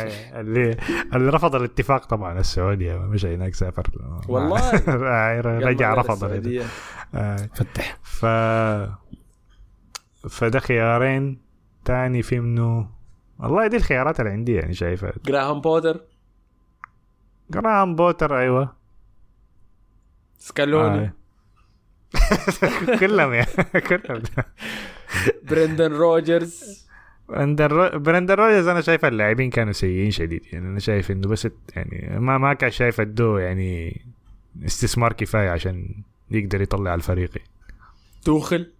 [0.40, 0.76] اللي
[1.14, 2.96] اللي رفض الاتفاق طبعا السعودية.
[2.96, 3.86] مش هناك سافر.
[4.28, 4.70] والله.
[5.68, 6.24] رجع رفض.
[7.14, 7.98] آه، فتح.
[8.02, 8.26] ف
[10.28, 11.44] فده خيارين.
[11.84, 12.88] تاني في منه
[13.38, 15.12] والله دي الخيارات اللي عندي يعني شايفها.
[15.26, 16.00] جراهام بوتر.
[17.50, 18.72] جراهام بوتر أيوه.
[20.38, 21.04] سكالوني.
[21.04, 21.12] آه.
[23.00, 23.46] كلهم يعني
[23.88, 24.22] كلهم.
[25.42, 26.84] برندن روجرز.
[27.28, 30.42] برندن رو- برندن روجرز أنا شايف اللاعبين كانوا سيئين شديد.
[30.52, 34.00] يعني أنا شايف إنه بس يعني ما ما كان شايف ادوه يعني
[34.64, 37.30] استثمار كفاية عشان يقدر يطلع الفريق.
[38.24, 38.72] توخل؟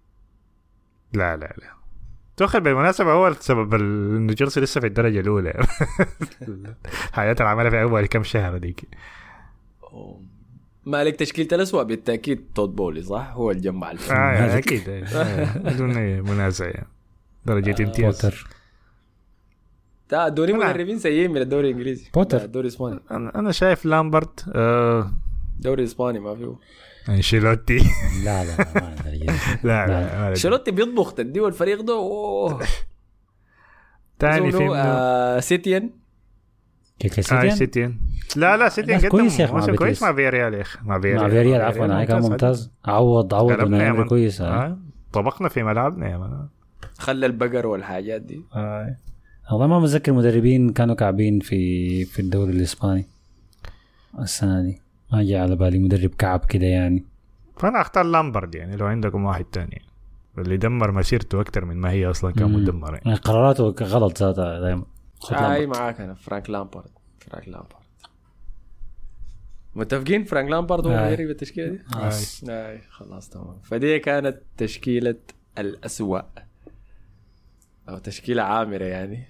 [1.12, 1.74] لا لا لا.
[2.36, 5.52] توخل بالمناسبة هو السبب ال- إنه تشيلسي لسه في الدرجة الأولى.
[7.12, 8.84] حياته اللي عملها في أول كم شهر ديك
[10.86, 15.58] مالك تشكيلة الأسوأ بالتأكيد تود بولي صح؟ هو اللي جمع الفريق آه يعني أكيد آه،
[15.58, 16.88] بدون أي منازع يعني.
[17.46, 18.14] درجة امتياز.
[18.14, 18.46] بوتر.
[20.10, 20.52] دوري.
[20.52, 22.10] مدربين سيئين من الدوري الإنجليزي.
[22.14, 22.44] بوتر.
[22.44, 25.12] الدوري الإسباني أنا أنا شايف لامبارد آه
[25.56, 26.56] الدوري الإسباني ما فيه
[27.08, 27.78] أنشيلوتي.
[28.24, 28.56] لا لا
[29.64, 32.66] لا لا لا شيلوتي بيطبخ تديه الفريق ده أوه.
[34.18, 35.90] تاني في آه سيتيان.
[37.08, 37.94] كيف آه سيتيان سيتيان
[38.36, 40.02] لا لا سيتيان لا، قدم كويس يا مع موسم كويس.
[40.02, 44.04] مع فياريال يا أخي مع فياريال مع فيريال عفوا هاي كان ممتاز عوض عوض من.
[44.04, 44.42] كويس.
[45.12, 46.48] طبقنا في ملعبنا يا man
[46.98, 48.96] خلى البقر والحاجات دي آه.
[49.52, 53.06] والله ما متذكر مدربين كانوا كعبين في في الدوري الاسباني
[54.18, 54.80] السنة دي
[55.12, 57.04] ما جاء على بالي مدرب كعب كده يعني
[57.56, 59.82] فانا اختار لامبارد يعني لو عندكم واحد تاني
[60.38, 62.54] اللي دمر مسيرته أكثر من ما هي أصلا كان مم.
[62.56, 63.02] مدمر يعني.
[63.04, 64.84] يعني قراراته غلط ذاتها دائما
[65.32, 67.84] هاي معاك أنا فرانك لامبارد فرانك لامبارد
[69.74, 70.92] متفقين؟ فرانك لامبارد هو.
[70.92, 72.44] مدرب التشكيلة دي؟ خلاص.
[72.48, 72.80] أي.
[72.90, 73.60] خلاص تمام.
[73.62, 75.16] فدي كانت تشكيلة
[75.58, 76.20] الأسوأ.
[77.88, 79.24] أو تشكيلة عامرة يعني.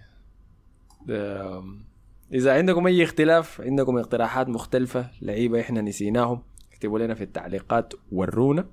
[2.33, 6.43] إذا عندكم أي اختلاف عندكم اقتراحات مختلفة لعيبة إحنا نسيناهم
[6.73, 8.67] اكتبوا لنا في التعليقات ورونا.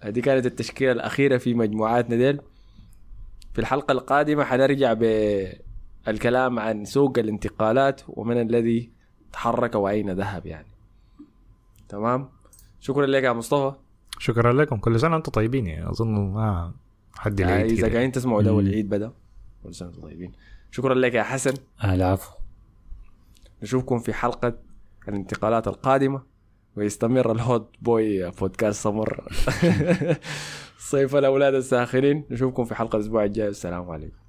[0.00, 2.40] هذه كانت التشكيلة الأخيرة في مجموعاتنا ديل.
[3.52, 4.92] في الحلقة القادمة حنرجع
[6.08, 8.90] بالكلام عن سوق الانتقالات ومن الذي
[9.32, 10.68] تحرك وأين ذهب يعني.
[11.88, 12.28] تمام؟
[12.80, 13.76] شكرا لك يا مصطفى.
[14.18, 14.76] شكرا لكم.
[14.76, 16.72] كل سنة وأنتم طيبين يعني أظن ما
[17.14, 17.92] حد العيد إذا.
[17.92, 19.12] قاعدين تسمعوا ده والعيد بدأ
[19.62, 20.32] كل سنة وأنتم طيبين.
[20.70, 21.54] شكرا لك يا حسن.
[21.84, 22.30] آه العفو.
[23.62, 24.54] نشوفكم في حلقة
[25.08, 26.22] الانتقالات القادمة
[26.76, 29.24] ويستمر الهوت بوي بودكاست سمر.
[30.90, 32.24] صيف الأولاد الساخرين.
[32.30, 33.48] نشوفكم في حلقة الأسبوع الجاي.
[33.48, 34.27] السلام عليكم.